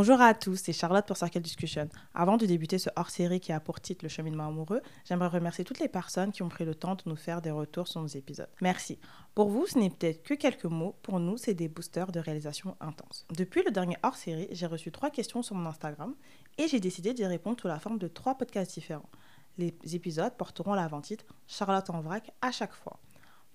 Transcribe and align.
Bonjour 0.00 0.20
à 0.20 0.32
tous, 0.32 0.54
c'est 0.54 0.72
Charlotte 0.72 1.04
pour 1.04 1.16
Circle 1.16 1.40
Discussion. 1.40 1.88
Avant 2.14 2.36
de 2.36 2.46
débuter 2.46 2.78
ce 2.78 2.88
hors-série 2.94 3.40
qui 3.40 3.50
a 3.50 3.58
pour 3.58 3.80
titre 3.80 4.04
Le 4.04 4.08
cheminement 4.08 4.46
amoureux, 4.46 4.80
j'aimerais 5.04 5.26
remercier 5.26 5.64
toutes 5.64 5.80
les 5.80 5.88
personnes 5.88 6.30
qui 6.30 6.44
ont 6.44 6.48
pris 6.48 6.64
le 6.64 6.76
temps 6.76 6.94
de 6.94 7.02
nous 7.06 7.16
faire 7.16 7.42
des 7.42 7.50
retours 7.50 7.88
sur 7.88 8.00
nos 8.00 8.06
épisodes. 8.06 8.48
Merci. 8.60 9.00
Pour 9.34 9.48
vous, 9.48 9.66
ce 9.66 9.76
n'est 9.76 9.90
peut-être 9.90 10.22
que 10.22 10.34
quelques 10.34 10.66
mots. 10.66 10.94
Pour 11.02 11.18
nous, 11.18 11.36
c'est 11.36 11.54
des 11.54 11.66
boosters 11.66 12.12
de 12.12 12.20
réalisation 12.20 12.76
intense. 12.78 13.26
Depuis 13.36 13.64
le 13.64 13.72
dernier 13.72 13.96
hors-série, 14.04 14.46
j'ai 14.52 14.66
reçu 14.66 14.92
trois 14.92 15.10
questions 15.10 15.42
sur 15.42 15.56
mon 15.56 15.68
Instagram 15.68 16.14
et 16.58 16.68
j'ai 16.68 16.78
décidé 16.78 17.12
d'y 17.12 17.26
répondre 17.26 17.60
sous 17.60 17.66
la 17.66 17.80
forme 17.80 17.98
de 17.98 18.06
trois 18.06 18.36
podcasts 18.36 18.74
différents. 18.74 19.10
Les 19.56 19.74
épisodes 19.94 20.32
porteront 20.38 20.74
l'avant-titre 20.74 21.24
Charlotte 21.48 21.90
en 21.90 22.02
vrac 22.02 22.30
à 22.40 22.52
chaque 22.52 22.72
fois. 22.72 23.00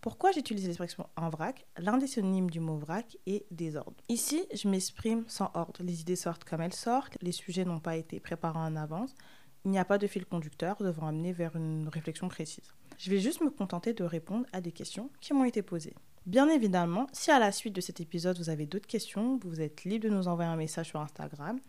Pourquoi 0.04 0.32
j'utilise 0.34 0.66
l'expression 0.66 1.08
en 1.16 1.30
vrac? 1.30 1.66
L'un 1.78 1.98
des 1.98 2.08
synonymes 2.08 2.52
du 2.52 2.60
mot 2.60 2.75
vrac 2.75 3.16
est 3.25 3.46
désordre. 3.52 3.96
Ici, 4.10 4.46
je 4.54 4.68
m'exprime 4.68 5.24
sans 5.30 5.50
ordre. 5.54 5.82
Les 5.82 6.02
idées 6.02 6.18
sortent 6.18 6.44
comme 6.44 6.60
elles 6.60 6.74
sortent, 6.74 7.18
les 7.21 7.32
sujets 7.32 7.64
n'ont 7.64 7.80
pas 7.80 7.96
été 7.96 8.20
préparés 8.20 8.60
en 8.60 8.75
avance, 8.75 9.16
il 9.64 9.71
n'y 9.71 9.80
a 9.80 9.86
pas 9.86 9.97
de 9.97 10.06
fil 10.06 10.25
conducteur 10.25 10.75
devant 10.84 11.08
amener 11.08 11.32
vers 11.32 11.56
une 11.56 11.88
réflexion 11.88 12.28
précise. 12.28 12.74
Je 12.97 13.10
vais 13.10 13.20
juste 13.20 13.39
me 13.39 13.50
contenter 13.50 13.94
de 13.94 14.04
répondre 14.04 14.46
à 14.52 14.60
des 14.60 14.74
questions 14.74 15.10
qui 15.21 15.34
m'ont 15.34 15.46
été 15.46 15.61
posées. 15.61 15.96
Bien 16.25 16.50
évidemment, 16.50 17.08
si 17.14 17.32
à 17.32 17.39
la 17.39 17.54
suite 17.54 17.74
de 17.74 17.80
cet 17.80 18.02
épisode 18.02 18.38
vous 18.38 18.50
avez 18.50 18.66
d'autres 18.66 18.88
questions, 18.88 19.39
vous 19.42 19.61
êtes 19.61 19.86
libre 19.86 20.10
de 20.10 20.14
nous 20.14 20.28
envoyer 20.28 20.52
un 20.52 20.58
message 20.58 20.89
sur 20.89 21.00
Instagram, 21.00 21.61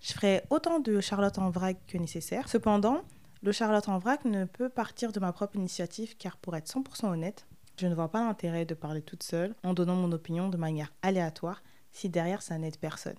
Je 0.00 0.12
ferai 0.12 0.42
autant 0.50 0.80
de 0.80 1.00
Charlotte 1.00 1.38
en 1.38 1.50
vrac 1.50 1.78
que 1.86 1.96
nécessaire. 1.98 2.48
Cependant, 2.48 3.02
le 3.42 3.52
Charlotte 3.52 3.88
en 3.88 3.98
vrac 3.98 4.24
ne 4.24 4.44
peut 4.44 4.68
partir 4.68 5.12
de 5.12 5.20
ma 5.20 5.32
propre 5.32 5.56
initiative 5.56 6.16
car 6.16 6.36
pour 6.36 6.56
être 6.56 6.68
100% 6.68 7.06
honnête, 7.06 7.46
je 7.78 7.86
ne 7.86 7.94
vois 7.94 8.10
pas 8.10 8.24
l'intérêt 8.24 8.66
de 8.66 8.74
parler 8.74 9.02
toute 9.02 9.22
seule 9.22 9.54
en 9.62 9.74
donnant 9.74 9.96
mon 9.96 10.12
opinion 10.12 10.48
de 10.48 10.56
manière 10.56 10.92
aléatoire 11.02 11.62
si 11.92 12.08
derrière 12.08 12.42
ça 12.42 12.58
n'aide 12.58 12.76
personne. 12.76 13.16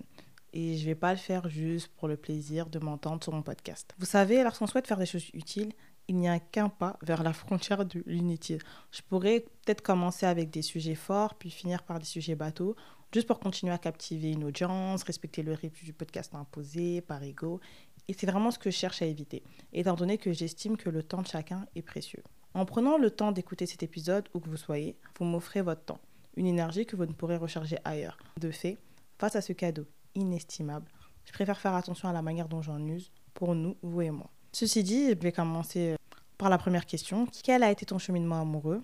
Et 0.52 0.76
je 0.76 0.82
ne 0.82 0.86
vais 0.86 0.94
pas 0.94 1.12
le 1.12 1.18
faire 1.18 1.48
juste 1.48 1.88
pour 1.96 2.08
le 2.08 2.16
plaisir 2.16 2.66
de 2.66 2.78
m'entendre 2.78 3.24
sur 3.24 3.32
mon 3.32 3.42
podcast. 3.42 3.94
Vous 3.98 4.06
savez, 4.06 4.44
lorsqu'on 4.44 4.66
souhaite 4.66 4.86
faire 4.86 4.98
des 4.98 5.06
choses 5.06 5.30
utiles, 5.32 5.72
il 6.08 6.16
n'y 6.16 6.28
a 6.28 6.40
qu'un 6.40 6.68
pas 6.68 6.98
vers 7.02 7.22
la 7.22 7.32
frontière 7.32 7.84
de 7.84 8.02
l'inutile. 8.06 8.60
Je 8.90 9.02
pourrais 9.02 9.40
peut-être 9.40 9.82
commencer 9.82 10.26
avec 10.26 10.50
des 10.50 10.62
sujets 10.62 10.94
forts, 10.94 11.34
puis 11.34 11.50
finir 11.50 11.82
par 11.82 11.98
des 11.98 12.04
sujets 12.04 12.34
bateaux, 12.34 12.76
juste 13.12 13.26
pour 13.26 13.38
continuer 13.38 13.72
à 13.72 13.78
captiver 13.78 14.32
une 14.32 14.44
audience, 14.44 15.02
respecter 15.02 15.42
le 15.42 15.52
rythme 15.52 15.84
du 15.84 15.92
podcast 15.92 16.34
imposé 16.34 17.00
par 17.00 17.22
ego. 17.22 17.60
Et 18.08 18.14
c'est 18.14 18.26
vraiment 18.26 18.50
ce 18.50 18.58
que 18.58 18.70
je 18.70 18.76
cherche 18.76 19.02
à 19.02 19.06
éviter, 19.06 19.42
étant 19.72 19.94
donné 19.94 20.18
que 20.18 20.32
j'estime 20.32 20.76
que 20.76 20.90
le 20.90 21.02
temps 21.02 21.22
de 21.22 21.28
chacun 21.28 21.66
est 21.74 21.82
précieux. 21.82 22.22
En 22.54 22.66
prenant 22.66 22.98
le 22.98 23.10
temps 23.10 23.32
d'écouter 23.32 23.66
cet 23.66 23.82
épisode, 23.82 24.28
où 24.34 24.40
que 24.40 24.48
vous 24.48 24.56
soyez, 24.56 24.98
vous 25.18 25.24
m'offrez 25.24 25.62
votre 25.62 25.84
temps, 25.84 26.00
une 26.36 26.46
énergie 26.46 26.84
que 26.84 26.96
vous 26.96 27.06
ne 27.06 27.12
pourrez 27.12 27.36
recharger 27.36 27.78
ailleurs. 27.84 28.18
De 28.38 28.50
fait, 28.50 28.78
face 29.18 29.36
à 29.36 29.40
ce 29.40 29.52
cadeau 29.52 29.86
inestimable, 30.14 30.90
je 31.24 31.32
préfère 31.32 31.60
faire 31.60 31.74
attention 31.74 32.08
à 32.08 32.12
la 32.12 32.22
manière 32.22 32.48
dont 32.48 32.60
j'en 32.60 32.84
use 32.86 33.12
pour 33.34 33.54
nous, 33.54 33.76
vous 33.82 34.02
et 34.02 34.10
moi. 34.10 34.30
Ceci 34.52 34.82
dit, 34.82 35.08
je 35.08 35.14
vais 35.14 35.32
commencer 35.32 35.96
par 36.36 36.50
la 36.50 36.58
première 36.58 36.86
question. 36.86 37.26
Quel 37.42 37.62
a 37.62 37.70
été 37.70 37.86
ton 37.86 37.98
cheminement 37.98 38.40
amoureux? 38.40 38.82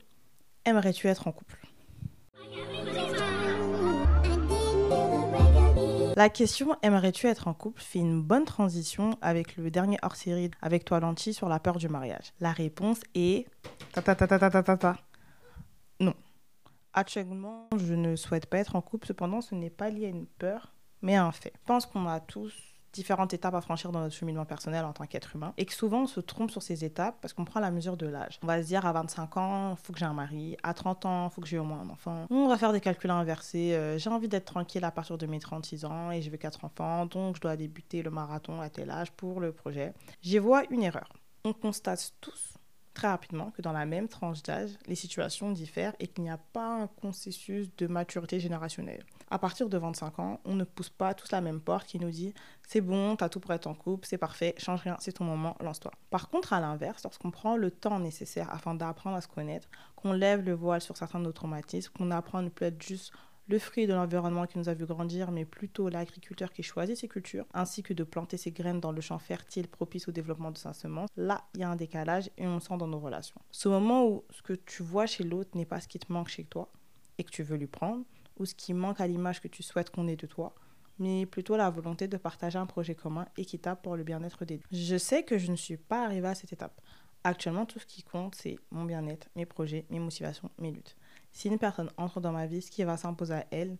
Aimerais-tu 0.64 1.06
être 1.08 1.28
en 1.28 1.32
couple? 1.32 1.58
La 6.16 6.28
question 6.30 6.74
Aimerais-tu 6.82 7.26
être 7.26 7.46
en 7.48 7.54
couple? 7.54 7.80
fait 7.80 7.98
une 8.00 8.22
bonne 8.22 8.44
transition 8.44 9.16
avec 9.20 9.56
le 9.56 9.70
dernier 9.70 9.98
hors-série 10.02 10.50
avec 10.62 10.84
toi 10.84 11.00
Lanti 11.00 11.32
sur 11.32 11.48
la 11.48 11.60
peur 11.60 11.76
du 11.76 11.88
mariage. 11.88 12.32
La 12.40 12.50
réponse 12.50 13.00
est 13.14 13.46
ta 13.92 14.02
ta 14.02 14.16
ta 14.16 14.26
ta 14.26 14.38
ta 14.50 14.62
ta 14.62 14.76
ta 14.76 14.96
non. 16.00 16.14
Actuellement, 16.92 17.68
je 17.76 17.94
ne 17.94 18.16
souhaite 18.16 18.46
pas 18.46 18.58
être 18.58 18.74
en 18.74 18.80
couple, 18.80 19.06
cependant 19.06 19.40
ce 19.40 19.54
n'est 19.54 19.70
pas 19.70 19.90
lié 19.90 20.06
à 20.06 20.08
une 20.08 20.26
peur, 20.26 20.72
mais 21.02 21.14
à 21.16 21.24
un 21.24 21.32
fait. 21.32 21.52
Je 21.54 21.66
pense 21.66 21.86
qu'on 21.86 22.06
a 22.08 22.18
tous 22.20 22.52
différentes 22.92 23.34
étapes 23.34 23.54
à 23.54 23.60
franchir 23.60 23.92
dans 23.92 24.00
notre 24.00 24.14
cheminement 24.14 24.44
personnel 24.44 24.84
en 24.84 24.92
tant 24.92 25.06
qu'être 25.06 25.34
humain 25.36 25.52
et 25.56 25.64
que 25.64 25.72
souvent 25.72 26.02
on 26.02 26.06
se 26.06 26.20
trompe 26.20 26.50
sur 26.50 26.62
ces 26.62 26.84
étapes 26.84 27.16
parce 27.20 27.34
qu'on 27.34 27.44
prend 27.44 27.60
la 27.60 27.70
mesure 27.70 27.96
de 27.96 28.06
l'âge. 28.06 28.38
On 28.42 28.46
va 28.46 28.62
se 28.62 28.66
dire 28.68 28.86
à 28.86 28.92
25 28.92 29.36
ans, 29.36 29.76
faut 29.76 29.92
que 29.92 29.98
j'ai 29.98 30.04
un 30.04 30.14
mari, 30.14 30.56
à 30.62 30.74
30 30.74 31.06
ans, 31.06 31.30
faut 31.30 31.40
que 31.40 31.48
j'ai 31.48 31.58
au 31.58 31.64
moins 31.64 31.80
un 31.80 31.90
enfant. 31.90 32.26
On 32.30 32.48
va 32.48 32.56
faire 32.56 32.72
des 32.72 32.80
calculs 32.80 33.10
inversés, 33.10 33.74
euh, 33.74 33.98
j'ai 33.98 34.10
envie 34.10 34.28
d'être 34.28 34.46
tranquille 34.46 34.84
à 34.84 34.90
partir 34.90 35.18
de 35.18 35.26
mes 35.26 35.38
36 35.38 35.84
ans 35.84 36.10
et 36.10 36.22
je 36.22 36.30
veux 36.30 36.36
quatre 36.36 36.64
enfants, 36.64 37.06
donc 37.06 37.36
je 37.36 37.40
dois 37.40 37.56
débuter 37.56 38.02
le 38.02 38.10
marathon 38.10 38.60
à 38.60 38.70
tel 38.70 38.90
âge 38.90 39.12
pour 39.12 39.40
le 39.40 39.52
projet. 39.52 39.92
J'y 40.22 40.38
vois 40.38 40.62
une 40.70 40.82
erreur. 40.82 41.08
On 41.44 41.52
constate 41.52 42.12
tous 42.20 42.58
très 42.98 43.08
rapidement 43.08 43.52
que 43.52 43.62
dans 43.62 43.72
la 43.72 43.86
même 43.86 44.08
tranche 44.08 44.42
d'âge, 44.42 44.70
les 44.86 44.96
situations 44.96 45.52
diffèrent 45.52 45.94
et 46.00 46.08
qu'il 46.08 46.24
n'y 46.24 46.30
a 46.30 46.38
pas 46.38 46.82
un 46.82 46.86
consensus 46.88 47.68
de 47.76 47.86
maturité 47.86 48.40
générationnelle. 48.40 49.04
À 49.30 49.38
partir 49.38 49.68
de 49.68 49.76
25 49.76 50.18
ans, 50.18 50.40
on 50.44 50.54
ne 50.54 50.64
pousse 50.64 50.88
pas 50.88 51.14
tous 51.14 51.30
la 51.32 51.40
même 51.40 51.60
porte 51.60 51.86
qui 51.86 51.98
nous 51.98 52.10
dit 52.10 52.32
c'est 52.66 52.80
bon, 52.80 53.16
t'as 53.16 53.28
tout 53.28 53.40
pour 53.40 53.52
être 53.52 53.66
en 53.66 53.74
couple, 53.74 54.06
c'est 54.06 54.18
parfait, 54.18 54.54
change 54.58 54.82
rien, 54.82 54.96
c'est 55.00 55.12
ton 55.12 55.24
moment, 55.24 55.56
lance-toi. 55.60 55.92
Par 56.10 56.28
contre, 56.28 56.52
à 56.52 56.60
l'inverse, 56.60 57.02
lorsqu'on 57.02 57.30
prend 57.30 57.56
le 57.56 57.70
temps 57.70 57.98
nécessaire 57.98 58.52
afin 58.52 58.74
d'apprendre 58.74 59.16
à 59.16 59.20
se 59.20 59.28
connaître, 59.28 59.68
qu'on 59.96 60.12
lève 60.12 60.44
le 60.44 60.54
voile 60.54 60.80
sur 60.80 60.96
certains 60.96 61.18
de 61.18 61.24
nos 61.24 61.32
traumatismes, 61.32 61.92
qu'on 61.96 62.10
apprend 62.10 62.38
à 62.38 62.42
ne 62.42 62.48
plus 62.48 62.66
être 62.66 62.82
juste 62.82 63.12
le 63.48 63.58
fruit 63.58 63.86
de 63.86 63.94
l'environnement 63.94 64.46
qui 64.46 64.58
nous 64.58 64.68
a 64.68 64.74
vu 64.74 64.84
grandir, 64.84 65.30
mais 65.30 65.46
plutôt 65.46 65.88
l'agriculteur 65.88 66.52
qui 66.52 66.62
choisit 66.62 66.96
ses 66.96 67.08
cultures, 67.08 67.46
ainsi 67.54 67.82
que 67.82 67.94
de 67.94 68.04
planter 68.04 68.36
ses 68.36 68.52
graines 68.52 68.80
dans 68.80 68.92
le 68.92 69.00
champ 69.00 69.18
fertile 69.18 69.68
propice 69.68 70.06
au 70.06 70.12
développement 70.12 70.50
de 70.50 70.58
sa 70.58 70.74
semence, 70.74 71.08
là, 71.16 71.44
il 71.54 71.60
y 71.60 71.64
a 71.64 71.70
un 71.70 71.76
décalage 71.76 72.30
et 72.36 72.46
on 72.46 72.60
sent 72.60 72.76
dans 72.76 72.86
nos 72.86 73.00
relations. 73.00 73.40
Ce 73.50 73.68
moment 73.68 74.06
où 74.06 74.24
ce 74.30 74.42
que 74.42 74.52
tu 74.52 74.82
vois 74.82 75.06
chez 75.06 75.24
l'autre 75.24 75.50
n'est 75.54 75.64
pas 75.64 75.80
ce 75.80 75.88
qui 75.88 75.98
te 75.98 76.12
manque 76.12 76.28
chez 76.28 76.44
toi 76.44 76.70
et 77.16 77.24
que 77.24 77.30
tu 77.30 77.42
veux 77.42 77.56
lui 77.56 77.66
prendre, 77.66 78.04
ou 78.38 78.46
ce 78.46 78.54
qui 78.54 78.74
manque 78.74 79.00
à 79.00 79.06
l'image 79.06 79.40
que 79.40 79.48
tu 79.48 79.62
souhaites 79.62 79.90
qu'on 79.90 80.08
ait 80.08 80.16
de 80.16 80.26
toi, 80.26 80.54
mais 80.98 81.26
plutôt 81.26 81.56
la 81.56 81.70
volonté 81.70 82.08
de 82.08 82.16
partager 82.16 82.58
un 82.58 82.66
projet 82.66 82.94
commun 82.94 83.26
équitable 83.36 83.80
pour 83.82 83.96
le 83.96 84.04
bien-être 84.04 84.44
des 84.44 84.58
deux. 84.58 84.64
Je 84.72 84.96
sais 84.96 85.22
que 85.22 85.38
je 85.38 85.50
ne 85.50 85.56
suis 85.56 85.76
pas 85.76 86.04
arrivée 86.04 86.28
à 86.28 86.34
cette 86.34 86.52
étape. 86.52 86.80
Actuellement, 87.24 87.66
tout 87.66 87.78
ce 87.78 87.86
qui 87.86 88.02
compte, 88.02 88.34
c'est 88.34 88.58
mon 88.70 88.84
bien-être, 88.84 89.28
mes 89.34 89.46
projets, 89.46 89.86
mes 89.90 89.98
motivations, 89.98 90.50
mes 90.58 90.70
luttes. 90.70 90.96
Si 91.32 91.48
une 91.48 91.58
personne 91.58 91.90
entre 91.96 92.20
dans 92.20 92.32
ma 92.32 92.46
vie, 92.46 92.62
ce 92.62 92.70
qui 92.70 92.84
va 92.84 92.96
s'imposer 92.96 93.34
à 93.34 93.46
elle 93.50 93.76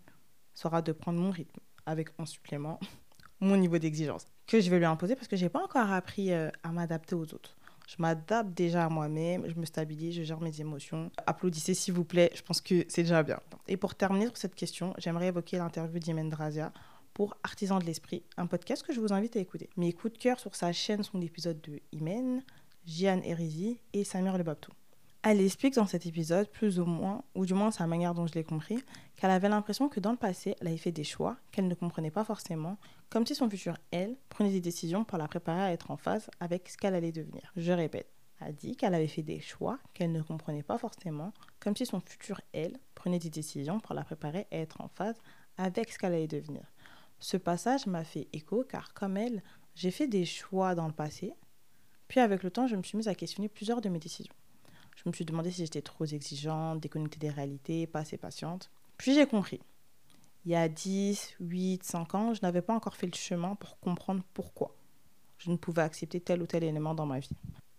sera 0.54 0.82
de 0.82 0.92
prendre 0.92 1.20
mon 1.20 1.30
rythme, 1.30 1.60
avec 1.86 2.08
en 2.18 2.26
supplément 2.26 2.80
mon 3.40 3.56
niveau 3.56 3.78
d'exigence, 3.78 4.26
que 4.46 4.60
je 4.60 4.70
vais 4.70 4.78
lui 4.78 4.84
imposer 4.84 5.14
parce 5.14 5.28
que 5.28 5.36
je 5.36 5.44
n'ai 5.44 5.50
pas 5.50 5.62
encore 5.62 5.90
appris 5.92 6.32
euh, 6.32 6.50
à 6.62 6.72
m'adapter 6.72 7.14
aux 7.14 7.34
autres. 7.34 7.57
Je 7.88 7.96
m'adapte 8.00 8.50
déjà 8.50 8.84
à 8.84 8.88
moi-même, 8.90 9.48
je 9.48 9.58
me 9.58 9.64
stabilise, 9.64 10.14
je 10.14 10.22
gère 10.22 10.42
mes 10.42 10.60
émotions. 10.60 11.10
Applaudissez 11.26 11.72
s'il 11.72 11.94
vous 11.94 12.04
plaît, 12.04 12.30
je 12.34 12.42
pense 12.42 12.60
que 12.60 12.84
c'est 12.88 13.02
déjà 13.02 13.22
bien. 13.22 13.40
Et 13.66 13.78
pour 13.78 13.94
terminer 13.94 14.26
sur 14.26 14.36
cette 14.36 14.54
question, 14.54 14.92
j'aimerais 14.98 15.28
évoquer 15.28 15.56
l'interview 15.56 15.98
d'Imen 15.98 16.28
Drazia 16.28 16.70
pour 17.14 17.34
Artisan 17.42 17.78
de 17.78 17.84
l'Esprit, 17.84 18.22
un 18.36 18.46
podcast 18.46 18.82
que 18.82 18.92
je 18.92 19.00
vous 19.00 19.14
invite 19.14 19.36
à 19.36 19.40
écouter. 19.40 19.70
Mes 19.78 19.94
coups 19.94 20.12
de 20.12 20.18
cœur 20.18 20.38
sur 20.38 20.54
sa 20.54 20.70
chaîne 20.70 21.02
sont 21.02 21.16
l'épisode 21.16 21.62
de 21.62 21.80
Imen, 21.92 22.42
Jian 22.84 23.22
Erizi 23.24 23.80
et 23.94 24.04
Samir 24.04 24.36
Lebabtou. 24.36 24.72
Elle 25.22 25.40
explique 25.40 25.74
dans 25.74 25.86
cet 25.86 26.06
épisode, 26.06 26.48
plus 26.48 26.78
ou 26.78 26.84
moins, 26.84 27.24
ou 27.34 27.44
du 27.44 27.52
moins 27.52 27.72
sa 27.72 27.88
manière 27.88 28.14
dont 28.14 28.28
je 28.28 28.34
l'ai 28.34 28.44
compris, 28.44 28.78
qu'elle 29.16 29.32
avait 29.32 29.48
l'impression 29.48 29.88
que 29.88 29.98
dans 29.98 30.12
le 30.12 30.16
passé, 30.16 30.54
elle 30.60 30.68
avait 30.68 30.76
fait 30.76 30.92
des 30.92 31.02
choix 31.02 31.36
qu'elle 31.50 31.66
ne 31.66 31.74
comprenait 31.74 32.12
pas 32.12 32.24
forcément, 32.24 32.78
comme 33.10 33.26
si 33.26 33.34
son 33.34 33.50
futur 33.50 33.76
elle 33.90 34.16
prenait 34.28 34.52
des 34.52 34.60
décisions 34.60 35.04
pour 35.04 35.18
la 35.18 35.26
préparer 35.26 35.60
à 35.60 35.72
être 35.72 35.90
en 35.90 35.96
phase 35.96 36.30
avec 36.38 36.68
ce 36.68 36.76
qu'elle 36.76 36.94
allait 36.94 37.10
devenir. 37.10 37.52
Je 37.56 37.72
répète, 37.72 38.08
elle 38.40 38.54
dit 38.54 38.76
qu'elle 38.76 38.94
avait 38.94 39.08
fait 39.08 39.24
des 39.24 39.40
choix 39.40 39.80
qu'elle 39.92 40.12
ne 40.12 40.22
comprenait 40.22 40.62
pas 40.62 40.78
forcément, 40.78 41.32
comme 41.58 41.74
si 41.74 41.84
son 41.84 42.00
futur 42.00 42.40
elle 42.52 42.78
prenait 42.94 43.18
des 43.18 43.30
décisions 43.30 43.80
pour 43.80 43.96
la 43.96 44.04
préparer 44.04 44.46
à 44.52 44.56
être 44.58 44.80
en 44.80 44.88
phase 44.88 45.20
avec 45.56 45.90
ce 45.90 45.98
qu'elle 45.98 46.14
allait 46.14 46.28
devenir. 46.28 46.62
Ce 47.18 47.36
passage 47.36 47.86
m'a 47.86 48.04
fait 48.04 48.28
écho 48.32 48.64
car 48.68 48.94
comme 48.94 49.16
elle, 49.16 49.42
j'ai 49.74 49.90
fait 49.90 50.06
des 50.06 50.24
choix 50.24 50.76
dans 50.76 50.86
le 50.86 50.92
passé, 50.92 51.32
puis 52.06 52.20
avec 52.20 52.44
le 52.44 52.52
temps, 52.52 52.68
je 52.68 52.76
me 52.76 52.82
suis 52.84 52.96
mise 52.96 53.08
à 53.08 53.16
questionner 53.16 53.48
plusieurs 53.48 53.80
de 53.80 53.88
mes 53.88 53.98
décisions. 53.98 54.32
Je 54.98 55.08
me 55.08 55.12
suis 55.12 55.24
demandé 55.24 55.50
si 55.50 55.64
j'étais 55.64 55.82
trop 55.82 56.04
exigeante, 56.04 56.80
déconnectée 56.80 57.18
des 57.18 57.30
réalités, 57.30 57.86
pas 57.86 58.00
assez 58.00 58.16
patiente. 58.16 58.70
Puis 58.96 59.14
j'ai 59.14 59.26
compris. 59.26 59.60
Il 60.44 60.50
y 60.50 60.56
a 60.56 60.68
10, 60.68 61.36
8, 61.40 61.84
5 61.84 62.14
ans, 62.14 62.34
je 62.34 62.40
n'avais 62.42 62.62
pas 62.62 62.74
encore 62.74 62.96
fait 62.96 63.06
le 63.06 63.14
chemin 63.14 63.54
pour 63.54 63.78
comprendre 63.78 64.22
pourquoi 64.34 64.74
je 65.38 65.50
ne 65.50 65.56
pouvais 65.56 65.82
accepter 65.82 66.20
tel 66.20 66.42
ou 66.42 66.46
tel 66.46 66.64
élément 66.64 66.94
dans 66.94 67.06
ma 67.06 67.20
vie. 67.20 67.36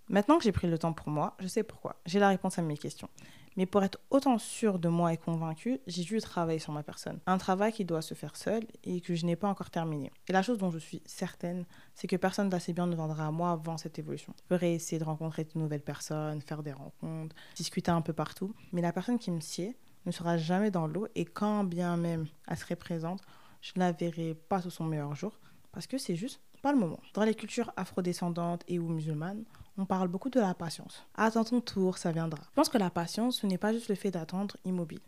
Maintenant 0.08 0.38
que 0.38 0.44
j'ai 0.44 0.52
pris 0.52 0.68
le 0.68 0.78
temps 0.78 0.94
pour 0.94 1.10
moi, 1.10 1.36
je 1.40 1.48
sais 1.48 1.64
pourquoi. 1.64 1.98
J'ai 2.06 2.20
la 2.20 2.30
réponse 2.30 2.58
à 2.58 2.62
mes 2.62 2.78
questions. 2.78 3.10
Mais 3.60 3.66
pour 3.66 3.84
être 3.84 4.00
autant 4.10 4.38
sûr 4.38 4.80
de 4.80 4.88
moi 4.88 5.12
et 5.12 5.18
convaincue, 5.18 5.82
j'ai 5.86 6.04
dû 6.04 6.22
travailler 6.22 6.60
sur 6.60 6.72
ma 6.72 6.82
personne. 6.82 7.20
Un 7.28 7.38
travail 7.38 7.74
qui 7.74 7.84
doit 7.84 8.02
se 8.02 8.14
faire 8.14 8.38
seul 8.38 8.64
et 8.86 9.02
que 9.02 9.16
je 9.16 9.26
n'ai 9.26 9.36
pas 9.36 9.50
encore 9.50 9.70
terminé. 9.70 10.14
Et 10.30 10.32
la 10.32 10.42
chose 10.42 10.60
dont 10.60 10.72
je 10.72 10.78
suis 10.78 11.02
certaine, 11.06 11.66
c'est 11.94 12.08
que 12.08 12.16
personne 12.16 12.48
d'assez 12.48 12.72
bien 12.72 12.88
ne 12.88 12.96
viendra 12.96 13.28
à 13.28 13.32
moi 13.32 13.52
avant 13.52 13.76
cette 13.76 14.00
évolution. 14.00 14.34
Je 14.38 14.56
ferai 14.56 14.76
essayer 14.76 14.98
de 14.98 15.04
rencontrer 15.04 15.44
de 15.44 15.60
nouvelles 15.60 15.82
personnes, 15.82 16.42
faire 16.42 16.64
des 16.64 16.72
rencontres, 16.72 17.36
discuter 17.54 17.92
un 17.92 18.00
peu 18.00 18.14
partout. 18.14 18.56
Mais 18.72 18.82
la 18.82 18.94
personne 18.94 19.20
qui 19.20 19.30
me 19.30 19.42
sied 19.42 19.76
ne 20.06 20.12
sera 20.14 20.38
jamais 20.38 20.72
dans 20.72 20.88
l'eau 20.88 21.10
et 21.16 21.26
quand 21.26 21.66
bien 21.66 21.98
même 21.98 22.28
elle 22.48 22.56
serait 22.56 22.78
présente, 22.78 23.20
je 23.60 23.74
ne 23.76 23.82
la 23.82 23.92
verrai 23.92 24.36
pas 24.36 24.62
sous 24.62 24.70
son 24.70 24.86
meilleur 24.86 25.16
jour 25.16 25.38
parce 25.72 25.88
que 25.88 25.98
c'est 25.98 26.16
juste 26.16 26.42
pas 26.62 26.72
le 26.72 26.80
moment. 26.80 27.00
Dans 27.14 27.24
les 27.24 27.36
cultures 27.36 27.72
afrodescendantes 27.78 28.64
et 28.68 28.80
ou 28.80 28.90
musulmanes, 28.90 29.46
on 29.78 29.86
parle 29.86 30.10
beaucoup 30.10 30.30
de 30.30 30.40
la 30.40 30.54
patience. 30.54 31.06
Attends 31.16 31.46
ton 31.46 31.62
tour, 31.62 31.98
ça 31.98 32.12
viendra. 32.12 32.42
Je 32.44 32.56
pense 32.56 32.70
que 32.70 32.78
la 32.78 32.90
patience, 32.90 33.38
ce 33.38 33.48
n'est 33.48 33.58
pas 33.58 33.72
juste 33.72 33.88
le 33.88 33.96
fait 33.96 34.12
d'attendre 34.12 34.58
immobile. 34.66 35.00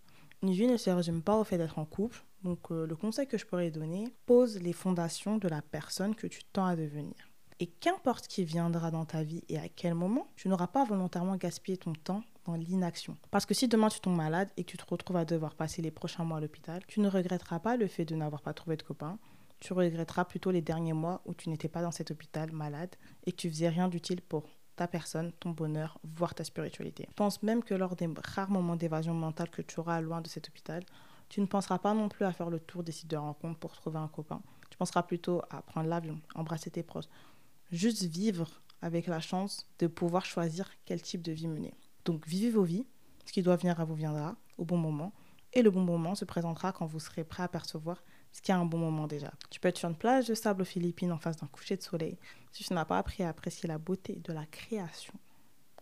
Une 0.43 0.51
vie 0.51 0.67
ne 0.67 0.77
se 0.77 0.89
résume 0.89 1.21
pas 1.21 1.37
au 1.37 1.43
fait 1.43 1.57
d'être 1.57 1.77
en 1.77 1.85
couple. 1.85 2.23
Donc 2.43 2.71
euh, 2.71 2.87
le 2.87 2.95
conseil 2.95 3.27
que 3.27 3.37
je 3.37 3.45
pourrais 3.45 3.69
donner, 3.69 4.07
pose 4.25 4.59
les 4.59 4.73
fondations 4.73 5.37
de 5.37 5.47
la 5.47 5.61
personne 5.61 6.15
que 6.15 6.25
tu 6.25 6.43
tends 6.51 6.65
à 6.65 6.75
devenir. 6.75 7.13
Et 7.59 7.67
qu'importe 7.67 8.27
qui 8.27 8.43
viendra 8.43 8.89
dans 8.89 9.05
ta 9.05 9.21
vie 9.21 9.43
et 9.49 9.59
à 9.59 9.69
quel 9.69 9.93
moment, 9.93 10.27
tu 10.35 10.47
n'auras 10.47 10.65
pas 10.65 10.83
volontairement 10.83 11.35
gaspillé 11.35 11.77
ton 11.77 11.93
temps 11.93 12.23
dans 12.45 12.55
l'inaction. 12.55 13.17
Parce 13.29 13.45
que 13.45 13.53
si 13.53 13.67
demain 13.67 13.89
tu 13.89 13.99
tombes 13.99 14.15
malade 14.15 14.49
et 14.57 14.63
que 14.63 14.71
tu 14.71 14.77
te 14.77 14.85
retrouves 14.89 15.17
à 15.17 15.25
devoir 15.25 15.53
passer 15.53 15.83
les 15.83 15.91
prochains 15.91 16.23
mois 16.23 16.37
à 16.37 16.41
l'hôpital, 16.41 16.81
tu 16.87 17.01
ne 17.01 17.07
regretteras 17.07 17.59
pas 17.59 17.77
le 17.77 17.85
fait 17.85 18.05
de 18.05 18.15
n'avoir 18.15 18.41
pas 18.41 18.53
trouvé 18.53 18.77
de 18.77 18.83
copain. 18.83 19.19
Tu 19.61 19.73
regretteras 19.73 20.25
plutôt 20.25 20.51
les 20.51 20.61
derniers 20.61 20.93
mois 20.93 21.21
où 21.25 21.33
tu 21.35 21.47
n'étais 21.49 21.69
pas 21.69 21.83
dans 21.83 21.91
cet 21.91 22.09
hôpital 22.11 22.51
malade 22.51 22.95
et 23.25 23.31
que 23.31 23.37
tu 23.37 23.49
faisais 23.49 23.69
rien 23.69 23.87
d'utile 23.87 24.21
pour 24.21 24.49
ta 24.75 24.87
personne, 24.87 25.31
ton 25.39 25.51
bonheur, 25.51 25.99
voire 26.03 26.33
ta 26.33 26.43
spiritualité. 26.43 27.05
Je 27.09 27.13
pense 27.13 27.43
même 27.43 27.63
que 27.63 27.75
lors 27.75 27.95
des 27.95 28.09
rares 28.35 28.49
moments 28.49 28.75
d'évasion 28.75 29.13
mentale 29.13 29.51
que 29.51 29.61
tu 29.61 29.79
auras 29.79 30.01
loin 30.01 30.19
de 30.19 30.27
cet 30.27 30.49
hôpital, 30.49 30.83
tu 31.29 31.41
ne 31.41 31.45
penseras 31.45 31.77
pas 31.77 31.93
non 31.93 32.09
plus 32.09 32.25
à 32.25 32.33
faire 32.33 32.49
le 32.49 32.59
tour 32.59 32.83
des 32.83 32.91
sites 32.91 33.11
de 33.11 33.17
rencontres 33.17 33.59
pour 33.59 33.73
trouver 33.73 33.99
un 33.99 34.07
copain. 34.07 34.41
Tu 34.71 34.77
penseras 34.77 35.03
plutôt 35.03 35.43
à 35.51 35.61
prendre 35.61 35.87
l'avion, 35.87 36.19
embrasser 36.33 36.71
tes 36.71 36.81
proches, 36.81 37.05
juste 37.71 38.03
vivre 38.03 38.49
avec 38.81 39.05
la 39.05 39.19
chance 39.19 39.69
de 39.77 39.85
pouvoir 39.85 40.25
choisir 40.25 40.71
quel 40.85 41.03
type 41.03 41.21
de 41.21 41.31
vie 41.31 41.47
mener. 41.47 41.75
Donc 42.03 42.27
vivez 42.27 42.49
vos 42.49 42.63
vies, 42.63 42.87
ce 43.25 43.31
qui 43.31 43.43
doit 43.43 43.57
venir 43.57 43.79
à 43.79 43.85
vous 43.85 43.93
viendra 43.93 44.35
au 44.57 44.65
bon 44.65 44.77
moment, 44.77 45.13
et 45.53 45.61
le 45.61 45.69
bon 45.69 45.83
moment 45.83 46.15
se 46.15 46.25
présentera 46.25 46.71
quand 46.71 46.87
vous 46.87 46.99
serez 46.99 47.23
prêt 47.23 47.43
à 47.43 47.47
percevoir 47.47 48.01
ce 48.31 48.41
qui 48.41 48.51
est 48.51 48.55
un 48.55 48.65
bon 48.65 48.77
moment 48.77 49.07
déjà. 49.07 49.31
Tu 49.49 49.59
peux 49.59 49.67
être 49.67 49.77
sur 49.77 49.89
une 49.89 49.95
plage 49.95 50.27
de 50.27 50.33
sable 50.33 50.61
aux 50.61 50.65
Philippines 50.65 51.11
en 51.11 51.17
face 51.17 51.37
d'un 51.37 51.47
coucher 51.47 51.77
de 51.77 51.81
soleil. 51.81 52.17
Si 52.51 52.63
tu 52.63 52.73
n'as 52.73 52.85
pas 52.85 52.97
appris 52.97 53.23
à 53.23 53.29
apprécier 53.29 53.67
la 53.67 53.77
beauté 53.77 54.21
de 54.23 54.33
la 54.33 54.45
création, 54.45 55.13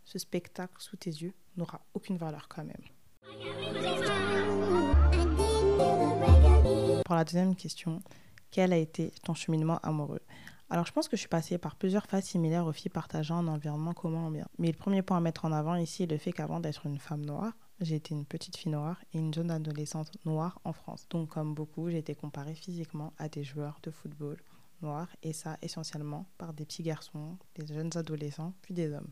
ce 0.05 0.19
spectacle 0.19 0.75
sous 0.79 0.97
tes 0.97 1.11
yeux 1.11 1.33
n'aura 1.57 1.81
aucune 1.93 2.17
valeur 2.17 2.47
quand 2.47 2.63
même. 2.63 2.75
Pour 7.05 7.15
la 7.15 7.23
deuxième 7.23 7.55
question, 7.55 8.01
quel 8.51 8.73
a 8.73 8.77
été 8.77 9.11
ton 9.23 9.33
cheminement 9.33 9.79
amoureux? 9.79 10.21
Alors 10.71 10.85
je 10.85 10.91
pense 10.91 11.07
que 11.07 11.15
je 11.15 11.21
suis 11.21 11.29
passée 11.29 11.57
par 11.57 11.75
plusieurs 11.75 12.05
phases 12.05 12.25
similaires 12.25 12.65
aux 12.65 12.71
filles 12.71 12.91
partageant 12.91 13.37
un 13.37 13.47
environnement 13.47 13.93
commun 13.93 14.27
en 14.27 14.31
bien. 14.31 14.47
Mais 14.59 14.67
le 14.67 14.77
premier 14.77 15.01
point 15.01 15.17
à 15.17 15.21
mettre 15.21 15.45
en 15.45 15.51
avant 15.51 15.75
ici 15.75 16.03
est 16.03 16.11
le 16.11 16.17
fait 16.17 16.31
qu'avant 16.31 16.59
d'être 16.59 16.85
une 16.85 16.99
femme 16.99 17.25
noire, 17.25 17.53
j'ai 17.81 17.95
été 17.95 18.13
une 18.13 18.25
petite 18.25 18.57
fille 18.57 18.71
noire 18.71 19.01
et 19.13 19.19
une 19.19 19.33
jeune 19.33 19.51
adolescente 19.51 20.11
noire 20.25 20.59
en 20.63 20.73
France. 20.73 21.07
Donc 21.09 21.29
comme 21.29 21.53
beaucoup, 21.53 21.89
j'ai 21.89 21.99
été 21.99 22.15
comparée 22.15 22.55
physiquement 22.55 23.13
à 23.17 23.29
des 23.29 23.43
joueurs 23.43 23.79
de 23.83 23.91
football 23.91 24.37
noirs 24.81 25.09
et 25.23 25.33
ça 25.33 25.57
essentiellement 25.61 26.25
par 26.37 26.53
des 26.53 26.65
petits 26.65 26.83
garçons, 26.83 27.37
des 27.55 27.65
jeunes 27.67 27.95
adolescents, 27.95 28.53
puis 28.61 28.73
des 28.73 28.91
hommes. 28.91 29.11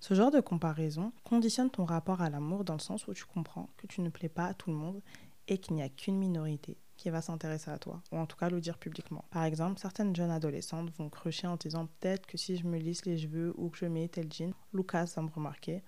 Ce 0.00 0.14
genre 0.14 0.30
de 0.30 0.40
comparaison 0.40 1.12
conditionne 1.24 1.70
ton 1.70 1.84
rapport 1.84 2.22
à 2.22 2.30
l'amour 2.30 2.64
dans 2.64 2.74
le 2.74 2.80
sens 2.80 3.06
où 3.06 3.12
tu 3.12 3.24
comprends 3.24 3.68
que 3.76 3.86
tu 3.86 4.00
ne 4.00 4.08
plais 4.08 4.30
pas 4.30 4.46
à 4.46 4.54
tout 4.54 4.70
le 4.70 4.76
monde 4.76 5.02
et 5.46 5.58
qu'il 5.58 5.76
n'y 5.76 5.82
a 5.82 5.88
qu'une 5.88 6.16
minorité 6.16 6.78
qui 6.96 7.10
va 7.10 7.22
s'intéresser 7.22 7.70
à 7.70 7.78
toi, 7.78 8.02
ou 8.12 8.18
en 8.18 8.26
tout 8.26 8.36
cas 8.36 8.50
le 8.50 8.60
dire 8.60 8.78
publiquement. 8.78 9.24
Par 9.30 9.44
exemple, 9.44 9.80
certaines 9.80 10.14
jeunes 10.14 10.30
adolescentes 10.30 10.90
vont 10.98 11.08
crocher 11.08 11.46
en 11.46 11.56
disant 11.56 11.86
peut-être 11.86 12.26
que 12.26 12.36
si 12.36 12.56
je 12.56 12.66
me 12.66 12.78
lisse 12.78 13.06
les 13.06 13.18
cheveux 13.18 13.54
ou 13.56 13.70
que 13.70 13.78
je 13.78 13.86
mets 13.86 14.08
tel 14.08 14.30
jean, 14.30 14.52
Lucas 14.74 15.12
va 15.16 15.22
me 15.22 15.30
remarquer. 15.30 15.82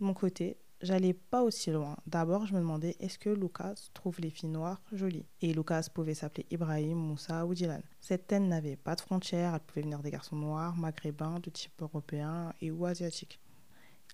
De 0.00 0.04
mon 0.04 0.12
côté, 0.12 0.58
j'allais 0.80 1.14
pas 1.14 1.42
aussi 1.42 1.70
loin. 1.70 1.96
D'abord, 2.06 2.46
je 2.46 2.54
me 2.54 2.60
demandais 2.60 2.96
est-ce 3.00 3.18
que 3.18 3.30
Lucas 3.30 3.74
trouve 3.94 4.20
les 4.20 4.30
filles 4.30 4.50
noires 4.50 4.80
jolies? 4.92 5.26
Et 5.40 5.52
Lucas 5.52 5.88
pouvait 5.92 6.14
s'appeler 6.14 6.46
Ibrahim, 6.50 6.98
Moussa 6.98 7.46
ou 7.46 7.54
Dylan. 7.54 7.82
Cette 8.00 8.30
haine 8.32 8.48
n'avait 8.48 8.76
pas 8.76 8.94
de 8.94 9.00
frontières, 9.00 9.54
elle 9.54 9.60
pouvait 9.60 9.82
venir 9.82 10.00
des 10.00 10.10
garçons 10.10 10.36
noirs, 10.36 10.76
maghrébins, 10.76 11.40
de 11.40 11.50
type 11.50 11.80
européen 11.80 12.52
et 12.60 12.70
ou 12.70 12.86
asiatique. 12.86 13.40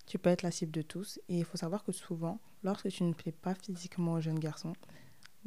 Tu 0.05 0.19
peux 0.19 0.29
être 0.29 0.41
la 0.41 0.51
cible 0.51 0.71
de 0.71 0.81
tous 0.81 1.19
et 1.29 1.39
il 1.39 1.45
faut 1.45 1.57
savoir 1.57 1.83
que 1.83 1.91
souvent, 1.91 2.39
lorsque 2.63 2.89
tu 2.89 3.03
ne 3.03 3.13
plais 3.13 3.31
pas 3.31 3.55
physiquement 3.55 4.13
aux 4.13 4.21
jeunes 4.21 4.39
garçons, 4.39 4.73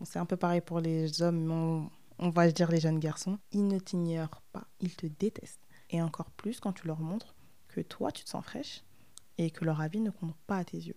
c'est 0.05 0.19
un 0.19 0.27
peu 0.27 0.37
pareil 0.37 0.61
pour 0.61 0.81
les 0.81 1.23
hommes, 1.23 1.45
mais 1.45 1.89
on, 2.19 2.31
va 2.31 2.51
dire 2.51 2.71
les 2.71 2.81
jeunes 2.81 2.99
garçons. 2.99 3.39
Ils 3.53 3.67
ne 3.67 3.79
t'ignorent 3.79 4.43
pas, 4.53 4.67
ils 4.81 4.95
te 4.95 5.07
détestent. 5.07 5.67
Et 5.91 6.03
encore 6.03 6.31
plus 6.33 6.61
quand 6.61 6.73
tu 6.73 6.87
leur 6.87 7.01
montres 7.01 7.35
que 7.69 7.81
toi, 7.81 8.13
tu 8.13 8.25
te 8.25 8.31
sens 8.31 8.45
fraîche 8.45 8.83
et 9.39 9.51
que 9.51 9.65
leur 9.65 9.81
avis 9.81 10.01
ne 10.01 10.11
compte 10.11 10.35
pas 10.47 10.59
à 10.59 10.65
tes 10.65 10.79
yeux. 10.79 10.97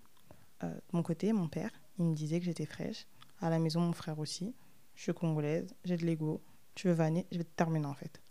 Euh, 0.63 0.73
mon 0.91 1.03
côté, 1.03 1.33
mon 1.33 1.47
père, 1.47 1.71
il 1.97 2.05
me 2.05 2.13
disait 2.13 2.39
que 2.39 2.45
j'étais 2.45 2.65
fraîche. 2.65 3.07
À 3.41 3.49
la 3.49 3.59
maison, 3.59 3.79
mon 3.81 3.93
frère 3.93 4.19
aussi. 4.19 4.53
Je 4.95 5.03
suis 5.03 5.13
congolaise, 5.13 5.73
j'ai 5.85 5.97
de 5.97 6.05
l'ego. 6.05 6.41
Tu 6.75 6.87
veux 6.87 6.93
vanner, 6.93 7.25
je 7.31 7.37
vais 7.37 7.43
te 7.43 7.55
terminer 7.55 7.85
en 7.85 7.93
fait. 7.93 8.21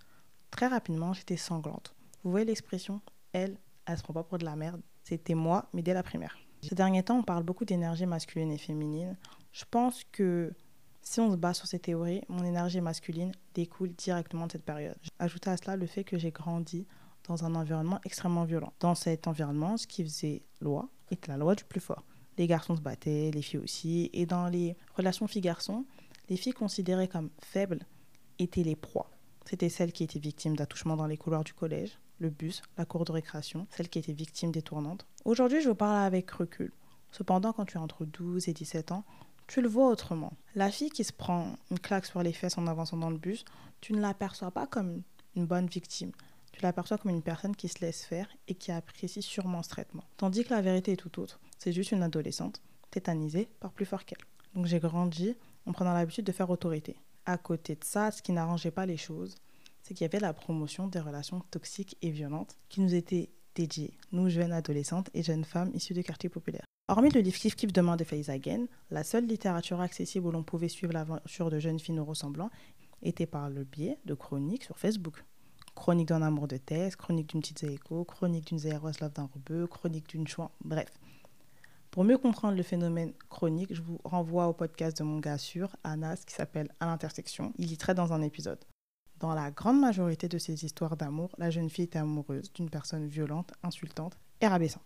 Très 0.51 0.67
rapidement, 0.67 1.13
j'étais 1.13 1.37
sanglante. 1.37 1.95
Vous 2.25 2.31
voyez 2.31 2.47
l'expression 2.47 3.01
Elle, 3.33 3.59
elle 3.87 3.97
se 3.97 4.03
prend 4.03 4.13
pas 4.13 4.23
pour 4.23 4.39
de 4.39 4.45
la 4.45 4.57
merde. 4.57 4.83
C'était 5.03 5.35
moi, 5.35 5.69
mais 5.73 5.83
dès 5.83 5.95
la 5.95 6.03
primaire. 6.03 6.37
Ces 6.63 6.75
derniers 6.75 7.03
temps, 7.03 7.19
on 7.19 7.23
parle 7.23 7.45
beaucoup 7.45 7.65
d'énergie 7.65 8.07
masculine 8.07 8.51
et 8.51 8.59
féminine. 8.59 9.17
Je 9.53 9.65
pense 9.71 10.03
que 10.13 10.53
si 11.01 11.21
on 11.21 11.31
se 11.31 11.37
base 11.37 11.57
sur 11.57 11.67
ces 11.67 11.79
théories, 11.79 12.23
mon 12.29 12.45
énergie 12.45 12.81
masculine 12.81 13.33
découle 13.55 13.95
directement 13.95 14.47
de 14.47 14.53
cette 14.53 14.65
période. 14.65 14.99
Ajouté 15.19 15.49
à 15.51 15.57
cela 15.57 15.77
le 15.77 15.87
fait 15.87 16.05
que 16.05 16.19
j'ai 16.19 16.33
grandi 16.33 16.87
dans 17.27 17.45
un 17.45 17.55
environnement 17.55 18.01
extrêmement 18.05 18.45
violent. 18.45 18.73
Dans 18.81 18.95
cet 18.95 19.27
environnement, 19.27 19.77
ce 19.77 19.87
qui 19.87 20.03
faisait 20.03 20.43
loi 20.61 20.89
était 21.11 21.31
la 21.31 21.39
loi 21.39 21.55
du 21.55 21.65
plus 21.65 21.81
fort. 21.81 22.05
Les 22.39 22.47
garçons 22.47 22.77
se 22.77 22.81
battaient, 22.81 23.31
les 23.33 23.43
filles 23.43 23.61
aussi. 23.61 24.11
Et 24.13 24.25
dans 24.25 24.49
les 24.49 24.77
relations 24.97 25.27
filles-garçons, 25.27 25.85
les 26.29 26.37
filles 26.37 26.53
considérées 26.53 27.09
comme 27.09 27.31
faibles 27.41 27.81
étaient 28.39 28.63
les 28.63 28.77
proies. 28.77 29.11
C'était 29.45 29.69
celles 29.69 29.93
qui 29.93 30.05
étaient 30.05 30.19
victimes 30.19 30.57
d'attouchements 30.57 30.97
dans 30.97 31.07
les 31.07 31.17
couloirs 31.17 31.43
du 31.43 31.53
collège, 31.53 31.99
le 32.21 32.31
bus, 32.31 32.63
la 32.77 32.85
cour 32.85 33.05
de 33.05 33.13
récréation, 33.13 33.67
celles 33.71 33.89
qui 33.89 33.99
étaient 33.99 34.13
victimes 34.13 34.53
des 34.53 34.63
tournantes. 34.63 35.07
Aujourd'hui, 35.25 35.61
je 35.61 35.69
vous 35.69 35.75
parle 35.75 36.05
avec 36.05 36.31
recul. 36.31 36.73
Cependant, 37.11 37.53
quand 37.53 37.65
tu 37.65 37.79
as 37.79 37.81
entre 37.81 38.05
12 38.05 38.49
et 38.49 38.53
17 38.53 38.93
ans, 38.93 39.05
tu 39.47 39.63
le 39.63 39.69
vois 39.69 39.89
autrement. 39.89 40.35
La 40.55 40.71
fille 40.71 40.91
qui 40.91 41.05
se 41.05 41.13
prend 41.13 41.57
une 41.71 41.79
claque 41.81 42.05
sur 42.07 42.23
les 42.23 42.35
fesses 42.35 42.59
en 42.59 42.67
avançant 42.67 42.99
dans 42.99 43.11
le 43.11 43.17
bus, 43.17 43.45
tu 43.81 43.95
ne 43.95 44.01
l'aperçois 44.01 44.51
pas 44.51 44.67
comme 44.67 45.03
une 45.35 45.47
bonne 45.47 45.67
victime. 45.67 46.13
Tu 46.59 46.65
l'aperçois 46.65 46.99
comme 46.99 47.13
une 47.13 47.23
personne 47.23 47.55
qui 47.55 47.69
se 47.69 47.79
laisse 47.81 48.05
faire 48.05 48.27
et 48.49 48.55
qui 48.57 48.73
apprécie 48.73 49.23
sûrement 49.23 49.63
ce 49.63 49.69
traitement. 49.69 50.03
Tandis 50.17 50.43
que 50.43 50.53
la 50.53 50.61
vérité 50.61 50.91
est 50.91 50.97
tout 50.97 51.21
autre. 51.21 51.39
C'est 51.57 51.71
juste 51.71 51.93
une 51.93 52.03
adolescente, 52.03 52.61
tétanisée 52.91 53.49
par 53.61 53.71
plus 53.71 53.87
fort 53.87 54.05
qu'elle. 54.05 54.19
Donc 54.57 54.67
j'ai 54.67 54.81
grandi 54.81 55.37
en 55.67 55.73
prenant 55.73 55.93
l'habitude 55.93 56.25
de 56.25 56.33
faire 56.33 56.51
autorité. 56.51 56.97
À 57.27 57.39
côté 57.39 57.77
de 57.77 57.85
ça, 57.85 58.11
ce 58.11 58.23
qui 58.23 58.33
n'arrangeait 58.33 58.73
pas 58.73 58.87
les 58.87 58.97
choses, 58.97 59.37
c'est 59.85 59.95
qu'il 59.95 60.05
y 60.05 60.11
avait 60.11 60.19
la 60.19 60.33
promotion 60.33 60.89
des 60.89 60.99
relations 60.99 61.45
toxiques 61.53 61.97
et 62.03 62.11
violentes 62.11 62.59
qui 62.69 62.81
nous 62.81 62.93
étaient 62.93 63.31
dédiées, 63.55 63.97
nous 64.11 64.29
jeunes 64.29 64.53
adolescentes 64.53 65.11
et 65.15 65.23
jeunes 65.23 65.45
femmes 65.45 65.71
issues 65.75 65.95
des 65.95 66.03
quartiers 66.03 66.29
populaires. 66.29 66.65
Hormis 66.89 67.11
le 67.11 67.21
livre 67.21 67.39
Kif 67.39 67.55
Kif 67.55 67.73
de 67.73 67.97
de 67.97 68.05
Faiz 68.05 68.31
Again, 68.31 68.67
la 68.91 69.05
seule 69.05 69.27
littérature 69.27 69.81
accessible 69.81 70.27
où 70.27 70.33
l'on 70.33 70.43
pouvait 70.43 70.69
suivre 70.69 70.93
l'aventure 70.93 71.51
de 71.51 71.61
jeunes 71.61 71.79
filles 71.79 71.95
nous 71.95 72.05
ressemblant 72.05 72.51
était 73.01 73.27
par 73.27 73.49
le 73.49 73.63
biais 73.63 74.01
de 74.07 74.15
chroniques 74.15 74.65
sur 74.65 74.77
Facebook. 74.77 75.23
Chronique 75.79 76.09
d'un 76.09 76.23
amour 76.23 76.49
de 76.49 76.57
thèse, 76.57 76.97
chronique 76.97 77.29
d'une 77.29 77.41
petite 77.41 77.61
Zéko, 77.61 78.03
chronique 78.05 78.49
d'une 78.49 78.59
Zéroslav 78.59 79.13
d'un 79.13 79.31
rebeu, 79.33 79.69
chronique 79.69 80.09
d'une 80.09 80.27
chouin, 80.27 80.51
bref. 80.65 80.91
Pour 81.93 82.03
mieux 82.03 82.19
comprendre 82.19 82.57
le 82.57 82.65
phénomène 82.65 83.13
chronique, 83.31 83.73
je 83.73 83.81
vous 83.81 84.01
renvoie 84.03 84.49
au 84.49 84.53
podcast 84.53 84.99
de 84.99 85.05
mon 85.05 85.21
gars 85.21 85.39
sûr, 85.39 85.77
Anas, 85.85 86.25
qui 86.27 86.35
s'appelle 86.35 86.69
À 86.81 86.87
l'intersection. 86.87 87.53
Il 87.59 87.71
y 87.71 87.77
traite 87.77 87.97
dans 87.97 88.13
un 88.13 88.23
épisode. 88.23 88.59
Dans 89.21 89.35
la 89.35 89.53
grande 89.53 89.79
majorité 89.79 90.29
de 90.29 90.39
ces 90.39 90.65
histoires 90.65 90.97
d'amour, 90.97 91.31
la 91.39 91.51
jeune 91.51 91.71
fille 91.71 91.85
était 91.85 92.01
amoureuse 92.01 92.53
d'une 92.53 92.71
personne 92.71 93.07
violente, 93.07 93.53
insultante 93.63 94.19
et 94.41 94.49
rabaissante 94.49 94.83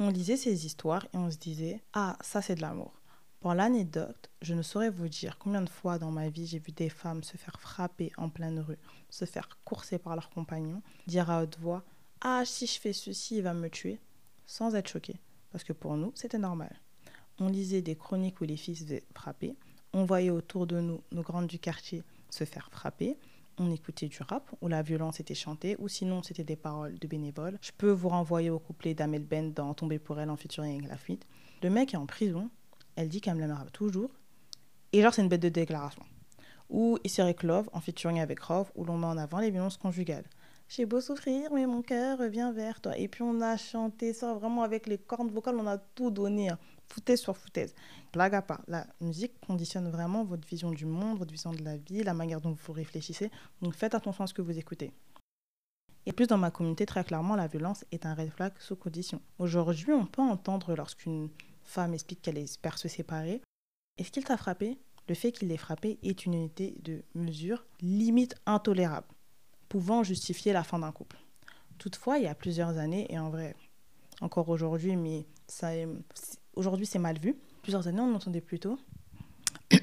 on 0.00 0.08
lisait 0.08 0.36
ces 0.36 0.66
histoires 0.66 1.06
et 1.12 1.18
on 1.18 1.30
se 1.30 1.36
disait 1.36 1.82
Ah, 1.92 2.16
ça 2.22 2.40
c'est 2.40 2.54
de 2.54 2.62
l'amour. 2.62 2.99
Pour 3.40 3.54
l'anecdote, 3.54 4.30
je 4.42 4.52
ne 4.52 4.60
saurais 4.60 4.90
vous 4.90 5.08
dire 5.08 5.38
combien 5.38 5.62
de 5.62 5.70
fois 5.70 5.98
dans 5.98 6.10
ma 6.10 6.28
vie 6.28 6.46
j'ai 6.46 6.58
vu 6.58 6.72
des 6.72 6.90
femmes 6.90 7.22
se 7.22 7.38
faire 7.38 7.58
frapper 7.58 8.12
en 8.18 8.28
pleine 8.28 8.60
rue, 8.60 8.76
se 9.08 9.24
faire 9.24 9.48
courser 9.64 9.98
par 9.98 10.14
leurs 10.14 10.28
compagnons, 10.28 10.82
dire 11.06 11.30
à 11.30 11.42
haute 11.42 11.58
voix 11.58 11.82
Ah, 12.20 12.42
si 12.44 12.66
je 12.66 12.78
fais 12.78 12.92
ceci, 12.92 13.38
il 13.38 13.42
va 13.42 13.54
me 13.54 13.70
tuer, 13.70 13.98
sans 14.44 14.74
être 14.74 14.88
choqué, 14.88 15.16
parce 15.52 15.64
que 15.64 15.72
pour 15.72 15.96
nous, 15.96 16.12
c'était 16.14 16.36
normal. 16.36 16.78
On 17.38 17.48
lisait 17.48 17.80
des 17.80 17.96
chroniques 17.96 18.42
où 18.42 18.44
les 18.44 18.58
filles 18.58 18.76
se 18.76 18.84
faisaient 18.84 19.06
frapper, 19.14 19.56
on 19.94 20.04
voyait 20.04 20.28
autour 20.28 20.66
de 20.66 20.78
nous 20.78 21.02
nos 21.10 21.22
grandes 21.22 21.46
du 21.46 21.58
quartier 21.58 22.02
se 22.28 22.44
faire 22.44 22.68
frapper, 22.70 23.16
on 23.56 23.70
écoutait 23.70 24.08
du 24.08 24.18
rap 24.22 24.54
où 24.60 24.68
la 24.68 24.82
violence 24.82 25.18
était 25.18 25.34
chantée, 25.34 25.76
ou 25.78 25.88
sinon 25.88 26.22
c'était 26.22 26.44
des 26.44 26.56
paroles 26.56 26.98
de 26.98 27.08
bénévoles. 27.08 27.58
Je 27.62 27.72
peux 27.76 27.90
vous 27.90 28.10
renvoyer 28.10 28.50
au 28.50 28.58
couplet 28.58 28.92
d'Amel 28.92 29.24
Ben 29.24 29.54
dans 29.54 29.72
Tomber 29.72 29.98
pour 29.98 30.20
elle 30.20 30.28
en 30.28 30.36
featuring 30.36 30.78
avec 30.78 30.90
la 30.90 30.98
fuite. 30.98 31.26
Le 31.62 31.70
mec 31.70 31.94
est 31.94 31.98
en 31.98 32.06
prison, 32.06 32.50
elle 32.96 33.08
dit 33.08 33.20
qu'elle 33.20 33.34
me 33.34 33.40
l'aimera 33.40 33.64
toujours, 33.66 34.10
et 34.92 35.02
genre 35.02 35.14
c'est 35.14 35.22
une 35.22 35.28
bête 35.28 35.42
de 35.42 35.48
déclaration. 35.48 36.02
Ou 36.68 36.98
Iseric 37.04 37.42
Love 37.42 37.68
en 37.72 37.80
featuring 37.80 38.20
avec 38.20 38.40
Rove 38.40 38.70
où 38.74 38.84
l'on 38.84 38.98
met 38.98 39.06
en 39.06 39.18
avant 39.18 39.40
les 39.40 39.50
violences 39.50 39.76
conjugales. 39.76 40.24
J'ai 40.68 40.86
beau 40.86 41.00
souffrir, 41.00 41.52
mais 41.52 41.66
mon 41.66 41.82
cœur 41.82 42.18
revient 42.18 42.52
vers 42.54 42.80
toi. 42.80 42.96
Et 42.96 43.08
puis 43.08 43.22
on 43.22 43.40
a 43.40 43.56
chanté 43.56 44.12
ça 44.12 44.34
vraiment 44.34 44.62
avec 44.62 44.86
les 44.86 44.98
cordes 44.98 45.32
vocales, 45.32 45.56
on 45.56 45.66
a 45.66 45.78
tout 45.78 46.12
donné, 46.12 46.50
hein. 46.50 46.58
foutaise 46.88 47.20
sur 47.20 47.36
foutaise. 47.36 47.74
Blague 48.12 48.36
à 48.36 48.42
part, 48.42 48.62
la 48.68 48.86
musique 49.00 49.32
conditionne 49.40 49.90
vraiment 49.90 50.22
votre 50.22 50.46
vision 50.46 50.70
du 50.70 50.86
monde, 50.86 51.18
votre 51.18 51.32
vision 51.32 51.52
de 51.52 51.64
la 51.64 51.76
vie, 51.76 52.04
la 52.04 52.14
manière 52.14 52.40
dont 52.40 52.52
vous 52.52 52.72
réfléchissez. 52.72 53.32
Donc 53.62 53.74
faites 53.74 53.96
attention 53.96 54.22
à 54.22 54.26
ce 54.28 54.34
que 54.34 54.42
vous 54.42 54.56
écoutez. 54.56 54.92
Et 56.06 56.12
plus 56.12 56.28
dans 56.28 56.38
ma 56.38 56.52
communauté, 56.52 56.86
très 56.86 57.02
clairement, 57.02 57.34
la 57.34 57.48
violence 57.48 57.84
est 57.90 58.06
un 58.06 58.14
red 58.14 58.30
flag 58.30 58.52
sous 58.60 58.76
condition. 58.76 59.20
Aujourd'hui, 59.38 59.92
on 59.92 60.06
peut 60.06 60.22
entendre 60.22 60.74
lorsqu'une 60.76 61.30
femme 61.70 61.94
explique 61.94 62.20
qu'elle 62.20 62.38
espère 62.38 62.78
se 62.78 62.88
séparer. 62.88 63.40
Est-ce 63.96 64.10
qu'il 64.10 64.24
t'a 64.24 64.36
frappé? 64.36 64.78
Le 65.08 65.14
fait 65.14 65.32
qu'il 65.32 65.48
l'ait 65.48 65.56
frappé 65.56 65.98
est 66.02 66.26
une 66.26 66.34
unité 66.34 66.76
de 66.82 67.02
mesure 67.14 67.64
limite 67.80 68.34
intolérable, 68.46 69.06
pouvant 69.68 70.02
justifier 70.02 70.52
la 70.52 70.64
fin 70.64 70.78
d'un 70.78 70.92
couple. 70.92 71.18
Toutefois, 71.78 72.18
il 72.18 72.24
y 72.24 72.28
a 72.28 72.34
plusieurs 72.34 72.76
années, 72.78 73.06
et 73.12 73.18
en 73.18 73.30
vrai, 73.30 73.56
encore 74.20 74.48
aujourd'hui, 74.48 74.96
mais 74.96 75.26
ça, 75.48 75.70
aujourd'hui 76.54 76.86
c'est 76.86 76.98
mal 76.98 77.18
vu. 77.18 77.36
Plusieurs 77.62 77.88
années, 77.88 78.00
on 78.00 78.14
entendait 78.14 78.40
plutôt. 78.40 78.78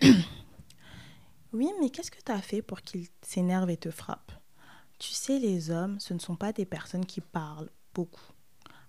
oui, 1.54 1.70
mais 1.80 1.90
qu'est-ce 1.90 2.12
que 2.12 2.22
tu 2.24 2.32
as 2.32 2.42
fait 2.42 2.62
pour 2.62 2.82
qu'il 2.82 3.08
s'énerve 3.22 3.70
et 3.70 3.78
te 3.78 3.92
frappe? 3.92 4.32
Tu 5.00 5.14
sais, 5.14 5.40
les 5.40 5.72
hommes, 5.72 6.00
ce 6.00 6.14
ne 6.14 6.20
sont 6.20 6.36
pas 6.36 6.54
des 6.54 6.66
personnes 6.66 7.06
qui 7.06 7.22
parlent 7.22 7.70
beaucoup. 7.94 8.32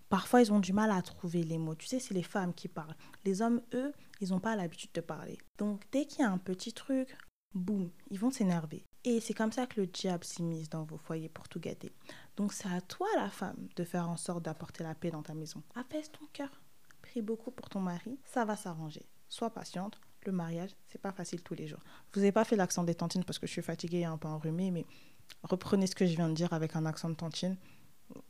Parfois, 0.08 0.40
ils 0.40 0.52
ont 0.52 0.60
du 0.60 0.72
mal 0.72 0.90
à 0.90 1.02
trouver 1.02 1.42
les 1.42 1.58
mots. 1.58 1.74
Tu 1.74 1.86
sais, 1.86 2.00
c'est 2.00 2.14
les 2.14 2.22
femmes 2.22 2.54
qui 2.54 2.68
parlent. 2.68 2.96
Les 3.24 3.42
hommes, 3.42 3.60
eux, 3.74 3.92
ils 4.20 4.30
n'ont 4.30 4.40
pas 4.40 4.56
l'habitude 4.56 4.90
de 4.94 5.00
parler. 5.00 5.38
Donc, 5.58 5.82
dès 5.92 6.06
qu'il 6.06 6.20
y 6.20 6.24
a 6.24 6.30
un 6.30 6.38
petit 6.38 6.72
truc, 6.72 7.16
boum, 7.54 7.90
ils 8.10 8.18
vont 8.18 8.30
s'énerver. 8.30 8.84
Et 9.04 9.20
c'est 9.20 9.34
comme 9.34 9.52
ça 9.52 9.66
que 9.66 9.80
le 9.80 9.86
diable 9.86 10.24
s'immisce 10.24 10.70
dans 10.70 10.84
vos 10.84 10.96
foyers 10.96 11.28
pour 11.28 11.48
tout 11.48 11.60
gâter. 11.60 11.92
Donc, 12.36 12.52
c'est 12.52 12.68
à 12.68 12.80
toi, 12.80 13.06
la 13.16 13.28
femme, 13.28 13.68
de 13.76 13.84
faire 13.84 14.08
en 14.08 14.16
sorte 14.16 14.44
d'apporter 14.44 14.82
la 14.82 14.94
paix 14.94 15.10
dans 15.10 15.22
ta 15.22 15.34
maison. 15.34 15.62
Apaise 15.74 16.10
ton 16.10 16.26
cœur. 16.32 16.50
Prie 17.02 17.22
beaucoup 17.22 17.50
pour 17.50 17.68
ton 17.68 17.80
mari. 17.80 18.18
Ça 18.24 18.44
va 18.44 18.56
s'arranger. 18.56 19.06
Sois 19.28 19.50
patiente. 19.50 20.00
Le 20.26 20.32
mariage, 20.32 20.70
c'est 20.88 21.00
pas 21.00 21.12
facile 21.12 21.42
tous 21.42 21.54
les 21.54 21.68
jours. 21.68 21.78
Je 22.12 22.20
vous 22.20 22.26
ai 22.26 22.32
pas 22.32 22.44
fait 22.44 22.56
l'accent 22.56 22.82
des 22.82 22.94
tantines 22.94 23.24
parce 23.24 23.38
que 23.38 23.46
je 23.46 23.52
suis 23.52 23.62
fatiguée 23.62 24.00
et 24.00 24.04
un 24.04 24.18
peu 24.18 24.26
enrhumée, 24.26 24.70
mais 24.70 24.84
reprenez 25.44 25.86
ce 25.86 25.94
que 25.94 26.06
je 26.06 26.16
viens 26.16 26.28
de 26.28 26.34
dire 26.34 26.52
avec 26.52 26.74
un 26.74 26.84
accent 26.86 27.08
de 27.08 27.14
tantine. 27.14 27.56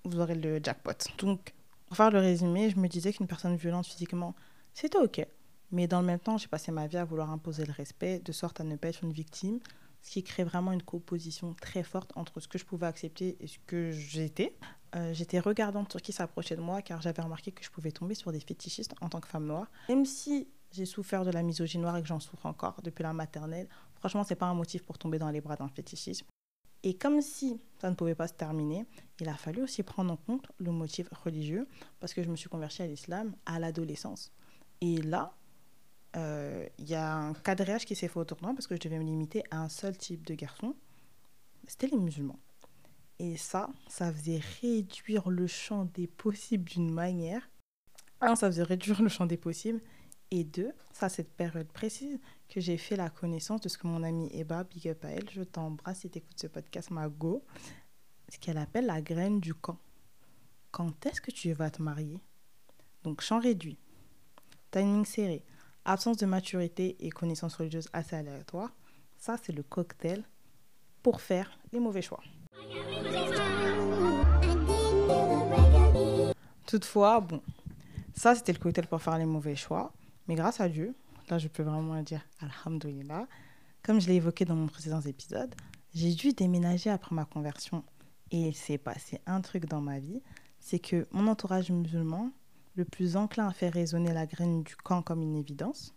Vous 0.04 0.20
aurez 0.20 0.35
le 0.35 0.61
jackpot. 0.62 0.92
Donc, 1.18 1.54
pour 1.88 1.97
faire 1.97 2.11
le 2.11 2.18
résumé, 2.18 2.71
je 2.71 2.78
me 2.78 2.87
disais 2.87 3.12
qu'une 3.12 3.26
personne 3.26 3.57
violente 3.57 3.87
physiquement, 3.87 4.35
c'était 4.75 4.99
OK. 4.99 5.26
Mais 5.71 5.87
dans 5.87 6.00
le 6.00 6.07
même 6.07 6.18
temps, 6.18 6.38
j'ai 6.38 6.49
passé 6.49 6.71
ma 6.71 6.87
vie 6.87 6.99
à 6.99 7.04
vouloir 7.04 7.30
imposer 7.30 7.64
le 7.64 7.73
respect, 7.73 8.21
de 8.21 8.33
sorte 8.33 8.61
à 8.61 8.64
ne 8.64 8.76
pas 8.76 8.88
être 8.88 9.04
une 9.04 9.12
victime, 9.12 9.59
ce 10.02 10.11
qui 10.11 10.23
crée 10.23 10.45
vraiment 10.45 10.73
une 10.73 10.83
composition 10.83 11.54
très 11.54 11.83
forte 11.83 12.12
entre 12.14 12.40
ce 12.40 12.49
que 12.49 12.59
je 12.59 12.64
pouvais 12.64 12.87
accepter 12.87 13.37
et 13.40 13.47
ce 13.47 13.59
que 13.66 13.90
j'étais. 13.90 14.57
Euh, 14.97 15.12
j'étais 15.12 15.40
regardante 15.40 15.90
sur 15.90 16.00
qui 16.00 16.12
s'approchait 16.12 16.57
de 16.57 16.61
moi, 16.61 16.83
car 16.83 17.00
j'avais 17.02 17.23
remarqué 17.23 17.52
que 17.52 17.64
je 17.64 17.71
pouvais 17.71 17.90
tomber 17.90 18.14
sur 18.14 18.33
des 18.33 18.40
fétichistes 18.40 18.95
en 19.00 19.09
tant 19.09 19.21
que 19.21 19.28
femme 19.28 19.47
noire. 19.47 19.66
Même 19.88 20.04
si 20.04 20.49
j'ai 20.73 20.87
souffert 20.87 21.25
de 21.25 21.30
la 21.30 21.42
misogynie 21.42 21.83
noire 21.83 21.97
et 21.97 22.02
que 22.02 22.09
j'en 22.09 22.21
souffre 22.21 22.47
encore 22.47 22.80
depuis 22.83 23.02
la 23.02 23.12
maternelle, 23.12 23.68
franchement, 23.97 24.25
c'est 24.25 24.37
pas 24.37 24.47
un 24.47 24.54
motif 24.54 24.83
pour 24.85 24.99
tomber 24.99 25.18
dans 25.18 25.30
les 25.30 25.40
bras 25.40 25.57
d'un 25.57 25.68
fétichisme. 25.68 26.26
Et 26.88 26.95
comme 26.95 27.21
si 27.21 27.61
ça 27.83 27.90
ne 27.90 27.95
pouvait 27.95 28.14
pas 28.14 28.28
se 28.28 28.33
terminer, 28.33 28.87
il 29.21 29.28
a 29.28 29.35
fallu 29.35 29.62
aussi 29.62 29.83
prendre 29.83 30.11
en 30.11 30.16
compte 30.16 30.50
le 30.57 30.71
motif 30.71 31.07
religieux, 31.23 31.68
parce 32.00 32.14
que 32.14 32.23
je 32.23 32.30
me 32.30 32.35
suis 32.35 32.49
convertie 32.49 32.80
à 32.80 32.87
l'islam 32.87 33.37
à 33.45 33.59
l'adolescence. 33.59 34.33
Et 34.80 34.97
là, 35.02 35.37
euh, 36.16 36.66
il 36.78 36.88
y 36.88 36.95
a 36.95 37.14
un 37.14 37.35
quadrillage 37.35 37.85
qui 37.85 37.95
s'est 37.95 38.09
fait 38.09 38.18
autour 38.18 38.38
de 38.38 38.42
moi, 38.45 38.54
parce 38.54 38.66
que 38.66 38.75
je 38.75 38.80
devais 38.80 38.99
me 38.99 39.04
limiter 39.04 39.45
à 39.50 39.61
un 39.61 39.68
seul 39.68 39.99
type 39.99 40.25
de 40.25 40.33
garçon, 40.33 40.75
c'était 41.66 41.88
les 41.88 41.99
musulmans. 41.99 42.38
Et 43.18 43.37
ça, 43.37 43.68
ça 43.87 44.11
faisait 44.11 44.40
réduire 44.62 45.28
le 45.28 45.47
champ 45.47 45.85
des 45.92 46.07
possibles 46.07 46.71
d'une 46.71 46.90
manière. 46.90 47.50
Un, 48.23 48.35
ça 48.35 48.47
faisait 48.47 48.62
réduire 48.62 49.02
le 49.02 49.11
champ 49.11 49.26
des 49.26 49.37
possibles. 49.37 49.83
Et 50.30 50.44
deux, 50.44 50.73
ça, 50.92 51.08
cette 51.08 51.32
période 51.32 51.68
précise, 51.68 52.18
que 52.49 52.61
j'ai 52.61 52.76
fait 52.76 52.97
la 52.97 53.08
connaissance 53.08 53.62
de 53.62 53.68
ce 53.68 53.78
que 53.78 53.87
mon 53.87 54.02
amie 54.02 54.28
Eba, 54.32 54.64
big 54.64 54.88
up 54.88 55.04
à 55.04 55.08
elle, 55.08 55.28
je 55.30 55.42
t'embrasse 55.42 56.00
si 56.00 56.11
tu 56.11 56.18
écoutes 56.18 56.38
ce 56.38 56.47
podcast, 56.47 56.90
ma 56.90 57.08
go, 57.08 57.42
ce 58.28 58.38
qu'elle 58.38 58.58
appelle 58.58 58.87
la 58.87 59.00
graine 59.00 59.40
du 59.40 59.54
camp. 59.54 59.78
Quand 60.70 61.06
est-ce 61.06 61.23
que 61.23 61.30
tu 61.30 61.52
vas 61.52 61.70
te 61.70 61.80
marier? 61.80 62.20
Donc, 63.04 63.23
champ 63.23 63.40
réduit, 63.40 63.78
timing 64.70 65.06
serré, 65.06 65.44
absence 65.87 66.18
de 66.18 66.26
maturité 66.26 66.97
et 67.00 67.08
connaissances 67.08 67.54
religieuses 67.54 67.88
assez 67.94 68.16
aléatoires, 68.16 68.75
ça, 69.16 69.37
c'est 69.42 69.52
le 69.52 69.62
cocktail 69.62 70.23
pour 71.02 71.23
faire 71.23 71.58
les 71.73 71.80
mauvais 71.80 72.02
choix. 72.02 72.23
Toutefois, 76.66 77.20
bon, 77.20 77.42
ça, 78.14 78.35
c'était 78.35 78.52
le 78.52 78.58
cocktail 78.58 78.87
pour 78.87 79.00
faire 79.00 79.16
les 79.16 79.25
mauvais 79.25 79.56
choix. 79.56 79.92
Mais 80.28 80.35
grâce 80.35 80.61
à 80.61 80.68
Dieu, 80.68 80.94
là 81.30 81.38
je 81.38 81.49
peux 81.49 81.62
vraiment 81.62 82.00
dire 82.02 82.20
Alhamdulillah, 82.40 83.26
comme 83.82 84.00
je 84.00 84.08
l'ai 84.08 84.16
évoqué 84.16 84.44
dans 84.44 84.54
mon 84.54 84.66
précédent 84.66 85.00
épisode, 85.00 85.54
j'ai 85.94 86.12
dû 86.12 86.32
déménager 86.32 86.90
après 86.90 87.14
ma 87.14 87.25
conversion. 87.25 87.82
Et 88.30 88.49
il 88.49 88.54
s'est 88.54 88.76
passé 88.76 89.20
un 89.25 89.40
truc 89.40 89.64
dans 89.64 89.80
ma 89.80 89.99
vie, 89.99 90.23
c'est 90.61 90.78
que 90.78 91.06
mon 91.12 91.26
entourage 91.28 91.70
musulman, 91.70 92.30
le 92.75 92.85
plus 92.85 93.16
enclin 93.16 93.49
à 93.49 93.52
faire 93.52 93.73
résonner 93.73 94.12
la 94.12 94.26
graine 94.26 94.62
du 94.62 94.76
camp 94.76 95.00
comme 95.00 95.23
une 95.23 95.35
évidence, 95.35 95.94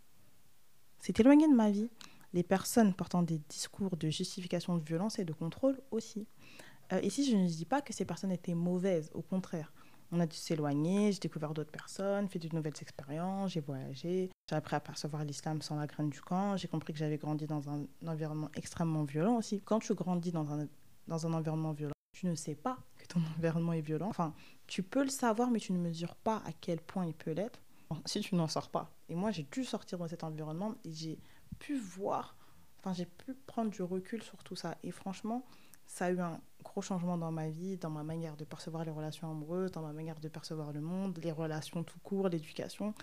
s'est 1.00 1.13
éloigné 1.19 1.47
de 1.47 1.53
ma 1.53 1.69
vie. 1.69 1.89
Les 2.33 2.43
personnes 2.43 2.93
portant 2.93 3.23
des 3.23 3.39
discours 3.50 3.97
de 3.97 4.09
justification 4.09 4.77
de 4.77 4.83
violence 4.83 5.19
et 5.19 5.25
de 5.25 5.33
contrôle 5.33 5.81
aussi. 5.91 6.25
Euh, 6.93 7.01
ici, 7.01 7.29
je 7.29 7.35
ne 7.35 7.45
dis 7.45 7.65
pas 7.65 7.81
que 7.81 7.91
ces 7.91 8.05
personnes 8.05 8.31
étaient 8.31 8.53
mauvaises, 8.53 9.09
au 9.13 9.21
contraire 9.21 9.73
on 10.12 10.20
a 10.20 10.25
dû 10.25 10.36
s'éloigner, 10.36 11.12
j'ai 11.12 11.20
découvert 11.20 11.53
d'autres 11.53 11.72
personnes, 11.72 12.27
fait 12.27 12.39
de 12.39 12.53
nouvelles 12.53 12.74
expériences, 12.82 13.51
j'ai 13.51 13.62
voyagé, 13.62 14.30
j'ai 14.50 14.56
appris 14.56 14.75
à 14.75 14.80
percevoir 14.80 15.24
l'islam 15.24 15.62
sans 15.62 15.77
la 15.77 15.88
graine 15.88 16.10
du 16.10 16.22
camp, 16.22 16.58
j'ai 16.58 16.68
compris 16.68 16.94
que 16.94 17.00
j'avais 17.00 17.18
grandi 17.18 17.48
dans 17.48 17.70
un, 17.70 17.86
environnement 18.06 18.50
extrêmement 18.56 19.03
violent 19.03 19.38
aussi. 19.38 19.62
Quand 19.62 19.80
tu 19.80 19.94
grandis 19.94 20.32
dans 20.32 20.51
un, 20.51 20.68
dans 21.08 21.25
un 21.25 21.34
environnement 21.34 21.72
violent, 21.72 21.94
tu 22.13 22.27
ne 22.27 22.36
sais 22.36 22.56
pas 22.56 22.77
que 22.98 23.08
ton 23.08 23.22
environnement 23.38 23.74
est 23.74 23.82
violent. 23.82 24.10
Enfin, 24.10 24.34
tu 24.68 24.84
peux 24.84 25.03
le 25.03 25.10
savoir, 25.10 25.50
mais 25.50 25.60
tu 25.60 25.72
ne 25.72 25.80
mesures 25.80 26.15
pas 26.15 26.41
à 26.46 26.51
quel 26.60 26.82
point 26.82 27.06
il 27.06 27.13
peut 27.13 27.32
l'être 27.32 27.62
si 28.06 28.20
tu 28.20 28.36
n'en 28.36 28.48
sors 28.48 28.70
pas. 28.70 28.91
Et 29.08 29.15
moi, 29.15 29.32
j'ai 29.32 29.44
dû 29.44 29.63
sortir 29.63 30.00
de 30.00 30.08
cet 30.08 30.24
environnement 30.24 30.75
et 30.84 30.91
j'ai 30.91 31.20
pu 31.60 31.77
voir, 31.77 32.36
enfin, 32.80 32.94
j'ai 32.94 33.06
pu 33.06 33.34
prendre 33.34 33.72
du 33.72 33.82
recul 33.82 34.22
sur 34.22 34.44
tout 34.44 34.56
ça. 34.56 34.77
Et 34.84 34.91
franchement, 34.91 35.46
ça 35.86 36.06
a 36.06 36.12
eu 36.12 36.20
un 36.20 36.39
gros 36.63 36.82
changement 36.82 37.18
dans 37.18 37.32
ma 37.32 37.50
vie, 37.50 37.77
dans 37.77 37.89
ma 37.89 38.03
manière 38.03 38.36
de 38.38 38.46
percevoir 38.46 38.86
les 38.86 38.91
relations 38.91 39.30
amoureuses, 39.30 39.72
dans 39.72 39.82
ma 39.82 39.94
manière 39.94 40.20
de 40.20 40.27
percevoir 40.27 40.72
le 40.72 40.82
monde, 40.82 41.20
les 41.24 41.32
relations 41.32 41.84
tout 41.84 42.00
court, 42.00 42.30
l'éducation. 42.30 42.94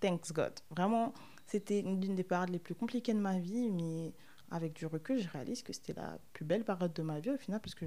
Thanks 0.00 0.32
God. 0.32 0.52
Vraiment, 0.70 1.12
c'était 1.46 1.80
une 1.80 2.14
des 2.14 2.24
périodes 2.24 2.50
les 2.50 2.58
plus 2.58 2.74
compliquées 2.74 3.14
de 3.14 3.18
ma 3.18 3.38
vie, 3.38 3.70
mais 3.70 4.12
avec 4.50 4.74
du 4.74 4.86
recul, 4.86 5.20
je 5.20 5.28
réalise 5.28 5.62
que 5.62 5.72
c'était 5.72 5.94
la 5.94 6.18
plus 6.32 6.44
belle 6.44 6.64
période 6.64 6.92
de 6.92 7.02
ma 7.02 7.20
vie 7.20 7.30
au 7.30 7.36
final, 7.36 7.60
parce 7.60 7.74
que 7.74 7.86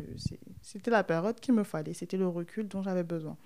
c'était 0.61 0.91
la 0.91 1.03
période 1.03 1.39
qu'il 1.39 1.53
me 1.53 1.63
fallait, 1.63 1.93
c'était 1.93 2.17
le 2.17 2.27
recul 2.27 2.67
dont 2.67 2.81
j'avais 2.81 3.03
besoin. 3.03 3.37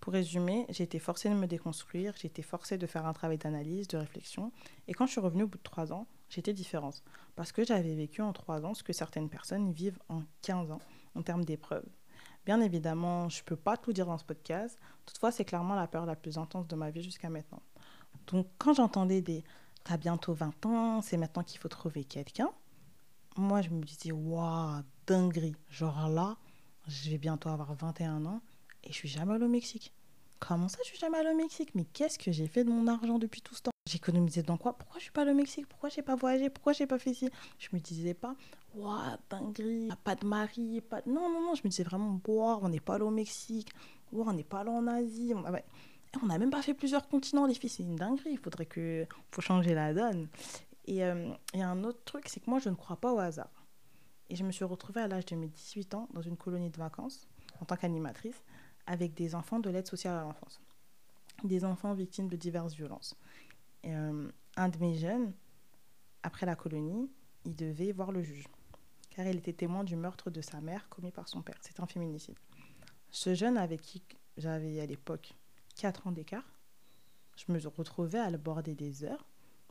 Pour 0.00 0.12
résumer, 0.12 0.66
j'ai 0.68 0.84
été 0.84 0.98
forcée 0.98 1.28
de 1.28 1.34
me 1.34 1.46
déconstruire, 1.46 2.14
j'ai 2.16 2.26
été 2.26 2.42
forcée 2.42 2.78
de 2.78 2.86
faire 2.86 3.06
un 3.06 3.12
travail 3.12 3.38
d'analyse, 3.38 3.88
de 3.88 3.96
réflexion, 3.96 4.52
et 4.88 4.94
quand 4.94 5.06
je 5.06 5.12
suis 5.12 5.20
revenue 5.20 5.44
au 5.44 5.48
bout 5.48 5.58
de 5.58 5.62
trois 5.62 5.92
ans, 5.92 6.06
j'étais 6.28 6.52
différente. 6.52 7.02
Parce 7.34 7.52
que 7.52 7.64
j'avais 7.64 7.94
vécu 7.94 8.22
en 8.22 8.32
trois 8.32 8.64
ans 8.64 8.74
ce 8.74 8.82
que 8.82 8.92
certaines 8.92 9.28
personnes 9.28 9.72
vivent 9.72 9.98
en 10.08 10.22
15 10.42 10.70
ans 10.72 10.80
en 11.14 11.22
termes 11.22 11.44
d'épreuves. 11.44 11.86
Bien 12.44 12.60
évidemment, 12.60 13.28
je 13.28 13.40
ne 13.40 13.44
peux 13.44 13.56
pas 13.56 13.76
tout 13.76 13.92
dire 13.92 14.06
dans 14.06 14.18
ce 14.18 14.24
podcast. 14.24 14.78
Toutefois, 15.04 15.32
c'est 15.32 15.44
clairement 15.44 15.74
la 15.74 15.86
peur 15.86 16.06
la 16.06 16.16
plus 16.16 16.38
intense 16.38 16.68
de 16.68 16.76
ma 16.76 16.90
vie 16.90 17.02
jusqu'à 17.02 17.28
maintenant. 17.28 17.62
Donc, 18.28 18.46
quand 18.58 18.74
j'entendais 18.74 19.20
des 19.20 19.44
T'as 19.86 19.98
bientôt 19.98 20.32
20 20.32 20.66
ans, 20.66 21.00
c'est 21.00 21.16
maintenant 21.16 21.44
qu'il 21.44 21.60
faut 21.60 21.68
trouver 21.68 22.02
quelqu'un, 22.02 22.50
moi, 23.36 23.62
je 23.62 23.70
me 23.70 23.84
disais 23.84 24.10
Waouh, 24.10 24.82
dinguerie. 25.06 25.54
Genre 25.70 26.08
là, 26.08 26.36
je 26.88 27.08
vais 27.08 27.18
bientôt 27.18 27.50
avoir 27.50 27.72
21 27.72 28.26
ans 28.26 28.40
et 28.82 28.88
je 28.88 28.94
suis 28.94 29.08
jamais 29.08 29.34
allée 29.34 29.44
au 29.44 29.48
Mexique. 29.48 29.92
Comment 30.40 30.66
ça, 30.66 30.78
je 30.82 30.88
suis 30.88 30.98
jamais 30.98 31.18
allée 31.18 31.30
au 31.30 31.36
Mexique? 31.36 31.72
Mais 31.76 31.84
qu'est-ce 31.84 32.18
que 32.18 32.32
j'ai 32.32 32.48
fait 32.48 32.64
de 32.64 32.70
mon 32.70 32.88
argent 32.88 33.20
depuis 33.20 33.42
tout 33.42 33.54
ce 33.54 33.62
temps? 33.62 33.75
J'économisais 33.86 34.42
dans 34.42 34.56
quoi? 34.56 34.76
Pourquoi 34.76 34.98
je 34.98 35.04
suis 35.04 35.12
pas 35.12 35.24
au 35.24 35.34
Mexique? 35.34 35.68
Pourquoi 35.68 35.88
j'ai 35.88 36.02
pas 36.02 36.16
voyagé? 36.16 36.50
Pourquoi 36.50 36.72
j'ai 36.72 36.86
pas 36.86 36.98
fait 36.98 37.14
ci? 37.14 37.30
Je 37.58 37.68
me 37.72 37.78
disais 37.78 38.14
pas, 38.14 38.34
waouh, 38.74 39.16
dinguerie, 39.30 39.88
pas 40.02 40.16
de 40.16 40.26
mari, 40.26 40.80
pas 40.80 41.02
Non, 41.06 41.30
non, 41.30 41.40
non, 41.40 41.54
je 41.54 41.62
me 41.62 41.68
disais 41.68 41.84
vraiment, 41.84 42.20
waouh, 42.26 42.58
on 42.62 42.68
n'est 42.68 42.80
pas 42.80 42.96
allé 42.96 43.04
au 43.04 43.10
Mexique, 43.10 43.70
waouh, 44.10 44.28
on 44.28 44.32
n'est 44.32 44.42
pas 44.44 44.60
allé 44.60 44.70
en 44.70 44.86
Asie. 44.88 45.34
On 46.22 46.26
n'a 46.26 46.38
même 46.38 46.50
pas 46.50 46.62
fait 46.62 46.74
plusieurs 46.74 47.08
continents, 47.08 47.46
les 47.46 47.54
filles, 47.54 47.70
c'est 47.70 47.82
une 47.82 47.96
dinguerie. 47.96 48.32
Il 48.32 48.38
faudrait 48.38 48.66
que. 48.66 49.06
faut 49.30 49.40
changer 49.40 49.74
la 49.74 49.94
donne. 49.94 50.28
Et 50.86 51.04
euh, 51.04 51.30
il 51.52 51.60
y 51.60 51.62
a 51.62 51.68
un 51.68 51.84
autre 51.84 52.02
truc, 52.04 52.28
c'est 52.28 52.40
que 52.40 52.48
moi, 52.50 52.58
je 52.58 52.68
ne 52.68 52.74
crois 52.74 52.96
pas 52.96 53.12
au 53.12 53.18
hasard. 53.18 53.66
Et 54.30 54.36
je 54.36 54.44
me 54.44 54.50
suis 54.50 54.64
retrouvée 54.64 55.00
à 55.00 55.08
l'âge 55.08 55.26
de 55.26 55.36
mes 55.36 55.48
18 55.48 55.94
ans 55.94 56.08
dans 56.12 56.22
une 56.22 56.36
colonie 56.36 56.70
de 56.70 56.76
vacances, 56.76 57.28
en 57.60 57.64
tant 57.64 57.76
qu'animatrice, 57.76 58.42
avec 58.86 59.14
des 59.14 59.34
enfants 59.34 59.60
de 59.60 59.70
l'aide 59.70 59.86
sociale 59.86 60.16
à 60.16 60.22
l'enfance. 60.22 60.60
Des 61.44 61.64
enfants 61.64 61.94
victimes 61.94 62.28
de 62.28 62.36
diverses 62.36 62.74
violences. 62.74 63.16
Euh, 63.84 64.30
un 64.56 64.68
de 64.68 64.78
mes 64.78 64.96
jeunes, 64.96 65.32
après 66.22 66.46
la 66.46 66.56
colonie, 66.56 67.10
il 67.44 67.54
devait 67.54 67.92
voir 67.92 68.10
le 68.12 68.22
juge. 68.22 68.46
car 69.10 69.26
il 69.26 69.36
était 69.36 69.52
témoin 69.52 69.84
du 69.84 69.96
meurtre 69.96 70.30
de 70.30 70.40
sa 70.40 70.60
mère 70.60 70.88
commis 70.88 71.10
par 71.10 71.28
son 71.28 71.42
père. 71.42 71.56
C'est 71.60 71.80
un 71.80 71.86
féminicide. 71.86 72.36
Ce 73.10 73.34
jeune 73.34 73.56
avec 73.56 73.80
qui 73.80 74.02
j'avais 74.36 74.80
à 74.80 74.86
l'époque 74.86 75.32
4 75.76 76.06
ans 76.06 76.12
d'écart, 76.12 76.58
je 77.36 77.52
me 77.52 77.58
retrouvais 77.68 78.18
à 78.18 78.30
le 78.30 78.38
border 78.38 78.74
des 78.74 79.04
heures 79.04 79.26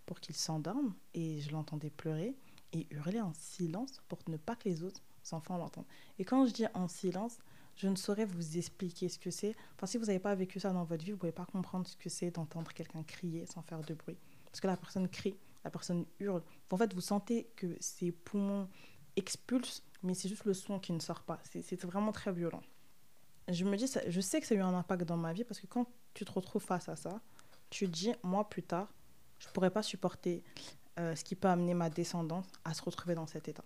pour 0.05 0.19
qu'il 0.19 0.35
s'endorme 0.35 0.93
et 1.13 1.41
je 1.41 1.51
l'entendais 1.51 1.89
pleurer 1.89 2.35
et 2.73 2.87
hurler 2.91 3.21
en 3.21 3.33
silence 3.33 4.01
pour 4.07 4.19
ne 4.27 4.37
pas 4.37 4.55
que 4.55 4.69
les 4.69 4.83
autres 4.83 5.01
enfants 5.31 5.57
l'entendent. 5.57 5.87
Et 6.19 6.25
quand 6.25 6.45
je 6.45 6.53
dis 6.53 6.65
en 6.73 6.87
silence, 6.87 7.37
je 7.75 7.87
ne 7.87 7.95
saurais 7.95 8.25
vous 8.25 8.57
expliquer 8.57 9.09
ce 9.09 9.19
que 9.19 9.31
c'est. 9.31 9.55
Enfin, 9.75 9.85
si 9.85 9.97
vous 9.97 10.05
n'avez 10.05 10.19
pas 10.19 10.33
vécu 10.35 10.59
ça 10.59 10.71
dans 10.71 10.83
votre 10.83 11.03
vie, 11.03 11.11
vous 11.11 11.17
ne 11.17 11.19
pouvez 11.19 11.31
pas 11.31 11.45
comprendre 11.45 11.87
ce 11.87 11.97
que 11.97 12.09
c'est 12.09 12.31
d'entendre 12.31 12.71
quelqu'un 12.73 13.03
crier 13.03 13.45
sans 13.45 13.61
faire 13.61 13.81
de 13.81 13.93
bruit. 13.93 14.17
Parce 14.45 14.61
que 14.61 14.67
la 14.67 14.77
personne 14.77 15.09
crie, 15.09 15.35
la 15.63 15.71
personne 15.71 16.05
hurle. 16.19 16.41
En 16.71 16.77
fait, 16.77 16.93
vous 16.93 17.01
sentez 17.01 17.49
que 17.55 17.75
ses 17.79 18.11
poumons 18.11 18.69
expulsent, 19.15 19.83
mais 20.03 20.13
c'est 20.13 20.29
juste 20.29 20.45
le 20.45 20.53
son 20.53 20.79
qui 20.79 20.93
ne 20.93 20.99
sort 20.99 21.23
pas. 21.23 21.39
C'est 21.43 21.83
vraiment 21.83 22.11
très 22.11 22.31
violent. 22.31 22.61
Je 23.49 23.65
me 23.65 23.75
dis, 23.75 23.91
je 24.07 24.21
sais 24.21 24.39
que 24.41 24.47
ça 24.47 24.55
a 24.55 24.57
eu 24.57 24.61
un 24.61 24.73
impact 24.73 25.03
dans 25.03 25.17
ma 25.17 25.33
vie 25.33 25.43
parce 25.43 25.59
que 25.59 25.67
quand 25.67 25.87
tu 26.13 26.25
te 26.25 26.31
retrouves 26.31 26.63
face 26.63 26.89
à 26.89 26.95
ça, 26.95 27.21
tu 27.69 27.85
te 27.85 27.91
dis, 27.91 28.13
moi 28.23 28.47
plus 28.49 28.63
tard, 28.63 28.91
je 29.39 29.47
ne 29.47 29.53
pourrais 29.53 29.69
pas 29.69 29.83
supporter 29.83 30.43
euh, 30.99 31.15
ce 31.15 31.23
qui 31.23 31.35
peut 31.35 31.47
amener 31.47 31.73
ma 31.73 31.89
descendance 31.89 32.47
à 32.63 32.73
se 32.73 32.81
retrouver 32.81 33.15
dans 33.15 33.27
cet 33.27 33.47
état. 33.47 33.65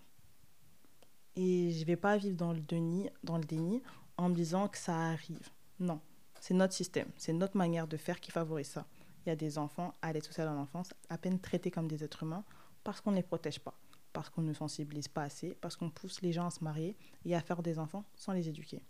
Et 1.36 1.72
je 1.72 1.80
ne 1.80 1.86
vais 1.86 1.96
pas 1.96 2.18
vivre 2.18 2.36
dans 2.36 2.52
le, 2.52 2.60
déni, 2.60 3.10
dans 3.24 3.38
le 3.38 3.44
déni 3.44 3.82
en 4.20 4.28
me 4.28 4.36
disant 4.36 4.68
que 4.68 4.78
ça 4.78 4.96
arrive. 4.96 5.50
Non, 5.80 6.02
c'est 6.42 6.54
notre 6.54 6.74
système, 6.74 7.08
c'est 7.16 7.32
notre 7.32 7.56
manière 7.56 7.88
de 7.88 7.96
faire 7.96 8.20
qui 8.20 8.32
favorise 8.32 8.68
ça. 8.68 8.86
Il 9.26 9.30
y 9.30 9.32
a 9.32 9.36
des 9.38 9.58
enfants 9.58 9.94
à 10.02 10.12
l'aide 10.12 10.26
sociale 10.26 10.50
en 10.50 10.58
enfance 10.58 10.94
à 11.10 11.18
peine 11.18 11.40
traités 11.40 11.72
comme 11.72 11.88
des 11.88 12.04
êtres 12.04 12.24
humains 12.24 12.44
parce 12.84 13.00
qu'on 13.00 13.12
ne 13.12 13.16
les 13.16 13.24
protège 13.24 13.60
pas, 13.60 13.80
parce 14.12 14.30
qu'on 14.30 14.42
ne 14.42 14.54
sensibilise 14.54 15.08
pas 15.08 15.24
assez, 15.24 15.58
parce 15.62 15.78
qu'on 15.78 15.90
pousse 15.90 16.22
les 16.22 16.34
gens 16.34 16.48
à 16.48 16.52
se 16.52 16.64
marier 16.64 16.98
et 17.24 17.34
à 17.34 17.40
faire 17.40 17.64
des 17.64 17.80
enfants 17.80 18.04
sans 18.16 18.34
les 18.34 18.50
éduquer. 18.50 18.84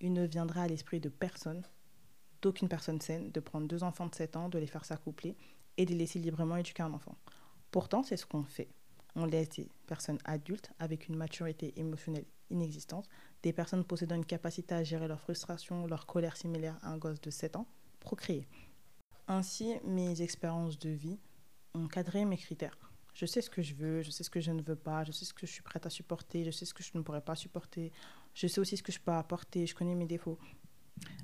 Il 0.00 0.12
ne 0.12 0.26
viendra 0.26 0.62
à 0.62 0.66
l'esprit 0.66 1.00
de 1.00 1.08
personne, 1.08 1.62
d'aucune 2.42 2.68
personne 2.68 3.00
saine, 3.00 3.30
de 3.30 3.40
prendre 3.40 3.66
deux 3.66 3.84
enfants 3.84 4.06
de 4.06 4.14
7 4.14 4.36
ans, 4.36 4.48
de 4.50 4.58
les 4.58 4.66
faire 4.66 4.84
s'accoupler 4.84 5.34
et 5.78 5.86
de 5.86 5.92
les 5.92 5.98
laisser 5.98 6.18
librement 6.18 6.56
éduquer 6.56 6.82
un 6.82 6.92
enfant. 6.92 7.16
Pourtant, 7.70 8.02
c'est 8.02 8.18
ce 8.18 8.26
qu'on 8.26 8.44
fait 8.44 8.68
on 9.16 9.26
laisse 9.26 9.48
des 9.50 9.68
personnes 9.86 10.18
adultes 10.24 10.70
avec 10.78 11.08
une 11.08 11.16
maturité 11.16 11.72
émotionnelle 11.76 12.26
inexistante, 12.54 13.08
des 13.42 13.52
personnes 13.52 13.84
possédant 13.84 14.16
une 14.16 14.24
capacité 14.24 14.74
à 14.74 14.82
gérer 14.82 15.06
leur 15.06 15.20
frustration, 15.20 15.86
leur 15.86 16.06
colère 16.06 16.36
similaire 16.36 16.78
à 16.82 16.90
un 16.90 16.96
gosse 16.96 17.20
de 17.20 17.30
7 17.30 17.56
ans, 17.56 17.66
procréer. 18.00 18.48
Ainsi, 19.28 19.74
mes 19.84 20.22
expériences 20.22 20.78
de 20.78 20.90
vie 20.90 21.18
ont 21.74 21.86
cadré 21.86 22.24
mes 22.24 22.36
critères. 22.36 22.78
Je 23.14 23.26
sais 23.26 23.40
ce 23.40 23.50
que 23.50 23.62
je 23.62 23.74
veux, 23.74 24.02
je 24.02 24.10
sais 24.10 24.24
ce 24.24 24.30
que 24.30 24.40
je 24.40 24.50
ne 24.50 24.62
veux 24.62 24.76
pas, 24.76 25.04
je 25.04 25.12
sais 25.12 25.24
ce 25.24 25.32
que 25.32 25.46
je 25.46 25.52
suis 25.52 25.62
prête 25.62 25.86
à 25.86 25.90
supporter, 25.90 26.44
je 26.44 26.50
sais 26.50 26.64
ce 26.64 26.74
que 26.74 26.82
je 26.82 26.90
ne 26.94 27.02
pourrais 27.02 27.20
pas 27.20 27.36
supporter, 27.36 27.92
je 28.34 28.46
sais 28.46 28.60
aussi 28.60 28.76
ce 28.76 28.82
que 28.82 28.92
je 28.92 28.98
peux 28.98 29.12
apporter, 29.12 29.66
je 29.66 29.74
connais 29.74 29.94
mes 29.94 30.06
défauts. 30.06 30.38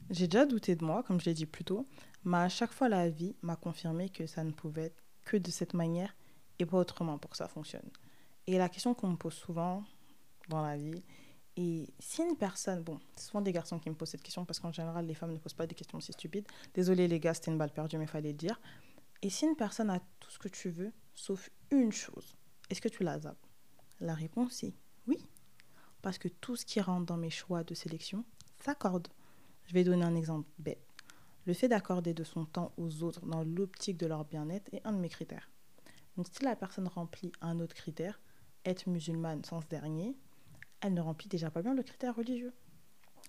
J'ai 0.08 0.26
déjà 0.28 0.46
douté 0.46 0.76
de 0.76 0.84
moi, 0.84 1.02
comme 1.02 1.20
je 1.20 1.26
l'ai 1.26 1.34
dit 1.34 1.46
plus 1.46 1.64
tôt, 1.64 1.86
mais 2.24 2.38
à 2.38 2.48
chaque 2.48 2.72
fois 2.72 2.88
la 2.88 3.08
vie 3.08 3.34
m'a 3.42 3.56
confirmé 3.56 4.08
que 4.08 4.26
ça 4.26 4.44
ne 4.44 4.52
pouvait 4.52 4.86
être 4.86 5.02
que 5.24 5.36
de 5.36 5.50
cette 5.50 5.74
manière 5.74 6.14
et 6.58 6.66
pas 6.66 6.78
autrement 6.78 7.18
pour 7.18 7.30
que 7.30 7.36
ça 7.36 7.48
fonctionne. 7.48 7.88
Et 8.46 8.58
la 8.58 8.68
question 8.68 8.94
qu'on 8.94 9.08
me 9.08 9.16
pose 9.16 9.34
souvent 9.34 9.84
dans 10.48 10.62
la 10.62 10.76
vie, 10.76 11.02
et 11.62 11.92
si 11.98 12.22
une 12.22 12.36
personne, 12.36 12.82
bon, 12.82 12.98
c'est 13.14 13.26
souvent 13.26 13.42
des 13.42 13.52
garçons 13.52 13.78
qui 13.78 13.90
me 13.90 13.94
posent 13.94 14.08
cette 14.08 14.22
question 14.22 14.46
parce 14.46 14.58
qu'en 14.58 14.72
général, 14.72 15.04
les 15.04 15.12
femmes 15.12 15.34
ne 15.34 15.38
posent 15.38 15.52
pas 15.52 15.66
des 15.66 15.74
questions 15.74 16.00
si 16.00 16.10
stupides. 16.10 16.46
Désolé 16.72 17.06
les 17.06 17.20
gars, 17.20 17.34
c'était 17.34 17.50
une 17.50 17.58
balle 17.58 17.70
perdue, 17.70 17.98
mais 17.98 18.06
fallait 18.06 18.30
le 18.30 18.38
dire. 18.38 18.58
Et 19.20 19.28
si 19.28 19.44
une 19.44 19.56
personne 19.56 19.90
a 19.90 20.00
tout 20.20 20.30
ce 20.30 20.38
que 20.38 20.48
tu 20.48 20.70
veux, 20.70 20.90
sauf 21.14 21.50
une 21.70 21.92
chose, 21.92 22.34
est-ce 22.70 22.80
que 22.80 22.88
tu 22.88 23.04
la 23.04 23.18
zappes? 23.18 23.46
La 24.00 24.14
réponse 24.14 24.64
est 24.64 24.72
oui. 25.06 25.18
Parce 26.00 26.16
que 26.16 26.28
tout 26.28 26.56
ce 26.56 26.64
qui 26.64 26.80
rentre 26.80 27.04
dans 27.04 27.18
mes 27.18 27.28
choix 27.28 27.62
de 27.62 27.74
sélection 27.74 28.24
s'accorde. 28.64 29.08
Je 29.66 29.74
vais 29.74 29.84
donner 29.84 30.04
un 30.04 30.14
exemple 30.14 30.48
bête. 30.58 30.80
Le 31.44 31.52
fait 31.52 31.68
d'accorder 31.68 32.14
de 32.14 32.24
son 32.24 32.46
temps 32.46 32.72
aux 32.78 33.02
autres 33.02 33.26
dans 33.26 33.44
l'optique 33.44 33.98
de 33.98 34.06
leur 34.06 34.24
bien-être 34.24 34.72
est 34.72 34.80
un 34.86 34.94
de 34.94 34.98
mes 34.98 35.10
critères. 35.10 35.50
Donc 36.16 36.26
si 36.32 36.42
la 36.42 36.56
personne 36.56 36.88
remplit 36.88 37.32
un 37.42 37.60
autre 37.60 37.74
critère, 37.74 38.18
être 38.64 38.86
musulmane 38.88 39.44
sans 39.44 39.60
ce 39.60 39.66
dernier, 39.66 40.16
elle 40.80 40.94
ne 40.94 41.00
remplit 41.00 41.28
déjà 41.28 41.50
pas 41.50 41.62
bien 41.62 41.74
le 41.74 41.82
critère 41.82 42.16
religieux. 42.16 42.52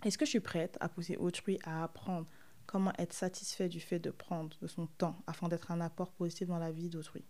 Est-ce 0.03 0.17
que 0.17 0.25
je 0.25 0.31
suis 0.31 0.39
prête 0.39 0.77
à 0.79 0.89
pousser 0.89 1.17
autrui 1.17 1.59
à 1.63 1.83
apprendre 1.83 2.27
comment 2.65 2.93
être 2.97 3.13
satisfait 3.13 3.69
du 3.69 3.79
fait 3.79 3.99
de 3.99 4.09
prendre 4.09 4.57
de 4.61 4.67
son 4.67 4.87
temps 4.87 5.21
afin 5.27 5.47
d'être 5.47 5.71
un 5.71 5.81
apport 5.81 6.11
positif 6.11 6.47
dans 6.47 6.59
la 6.59 6.71
vie 6.71 6.89
d'autrui? 6.89 7.25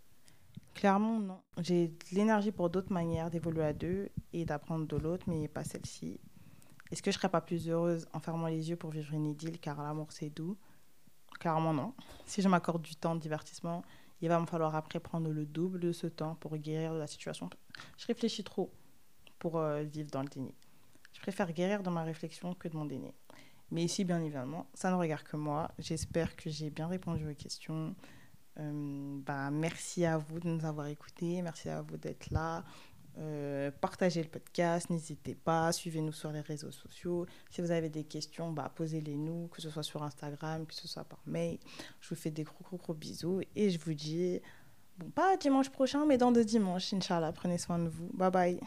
Clairement, 0.73 1.19
non. 1.19 1.41
J'ai 1.57 1.89
de 1.89 1.95
l'énergie 2.13 2.51
pour 2.51 2.69
d'autres 2.69 2.93
manières 2.93 3.29
d'évoluer 3.29 3.63
à 3.63 3.73
deux 3.73 4.10
et 4.31 4.45
d'apprendre 4.45 4.88
de 4.88 4.95
l'autre, 4.95 5.25
mais 5.27 5.47
pas 5.47 5.63
celle-ci. 5.63 6.19
Est-ce 6.91 7.01
que 7.01 7.12
je 7.12 7.17
serais 7.17 7.29
pas 7.29 7.41
plus 7.41 7.69
heureuse 7.69 8.07
en 8.13 8.19
fermant 8.19 8.47
les 8.47 8.69
yeux 8.69 8.75
pour 8.75 8.91
vivre 8.91 9.13
une 9.13 9.25
idylle 9.25 9.60
car 9.60 9.81
l'amour 9.81 10.12
c'est 10.12 10.29
doux? 10.29 10.57
Clairement 11.39 11.73
non. 11.73 11.93
Si 12.25 12.41
je 12.41 12.47
m'accorde 12.47 12.81
du 12.81 12.95
temps 12.95 13.15
de 13.15 13.21
divertissement, 13.21 13.84
il 14.21 14.29
va 14.29 14.39
me 14.39 14.45
falloir 14.45 14.75
après 14.75 14.99
prendre 14.99 15.29
le 15.29 15.45
double 15.45 15.79
de 15.79 15.91
ce 15.91 16.07
temps 16.07 16.36
pour 16.36 16.55
guérir 16.57 16.93
de 16.93 16.99
la 16.99 17.07
situation. 17.07 17.49
Je 17.97 18.07
réfléchis 18.07 18.43
trop 18.43 18.71
pour 19.41 19.58
euh, 19.58 19.82
vivre 19.82 20.12
dans 20.12 20.21
le 20.21 20.30
déni. 20.30 20.54
Je 21.13 21.19
préfère 21.19 21.51
guérir 21.51 21.82
dans 21.82 21.91
ma 21.91 22.04
réflexion 22.04 22.54
que 22.54 22.67
de 22.67 22.77
mon 22.77 22.86
déni. 22.86 23.12
Mais 23.71 23.84
ici, 23.84 24.06
bien 24.06 24.21
évidemment, 24.21 24.67
ça 24.75 24.91
ne 24.91 24.95
regarde 24.95 25.23
que 25.23 25.36
moi. 25.36 25.71
J'espère 25.80 26.36
que 26.36 26.49
j'ai 26.49 26.69
bien 26.69 26.88
répondu 26.88 27.27
aux 27.27 27.34
questions. 27.34 27.95
Euh, 28.60 29.17
bah, 29.25 29.49
merci 29.49 30.06
à 30.06 30.17
vous 30.19 30.39
de 30.39 30.47
nous 30.47 30.63
avoir 30.63 30.88
écoutés. 30.88 31.41
Merci 31.41 31.69
à 31.69 31.82
vous 31.82 31.97
d'être 31.97 32.30
là. 32.30 32.63
Euh, 33.17 33.71
partagez 33.82 34.23
le 34.23 34.30
podcast, 34.30 34.89
n'hésitez 34.89 35.36
pas, 35.36 35.73
suivez-nous 35.73 36.13
sur 36.13 36.32
les 36.32 36.39
réseaux 36.39 36.71
sociaux. 36.71 37.25
Si 37.49 37.60
vous 37.60 37.71
avez 37.71 37.89
des 37.89 38.06
questions, 38.06 38.51
bah, 38.51 38.71
posez-les 38.73 39.17
nous, 39.17 39.47
que 39.47 39.62
ce 39.62 39.69
soit 39.69 39.84
sur 39.84 40.01
Instagram, 40.04 40.65
que 40.65 40.73
ce 40.73 40.88
soit 40.88 41.04
par 41.04 41.19
mail. 41.25 41.58
Je 41.99 42.10
vous 42.10 42.15
fais 42.15 42.32
des 42.32 42.43
gros, 42.43 42.63
gros, 42.63 42.77
gros 42.77 42.93
bisous 42.93 43.41
et 43.56 43.69
je 43.69 43.80
vous 43.80 43.93
dis, 43.93 44.39
pas 45.03 45.37
dimanche 45.37 45.69
prochain, 45.69 46.05
mais 46.05 46.17
dans 46.17 46.31
deux 46.31 46.45
dimanches, 46.45 46.93
Inch'Allah. 46.93 47.31
Prenez 47.31 47.57
soin 47.57 47.79
de 47.79 47.89
vous. 47.89 48.09
Bye 48.13 48.31
bye. 48.31 48.59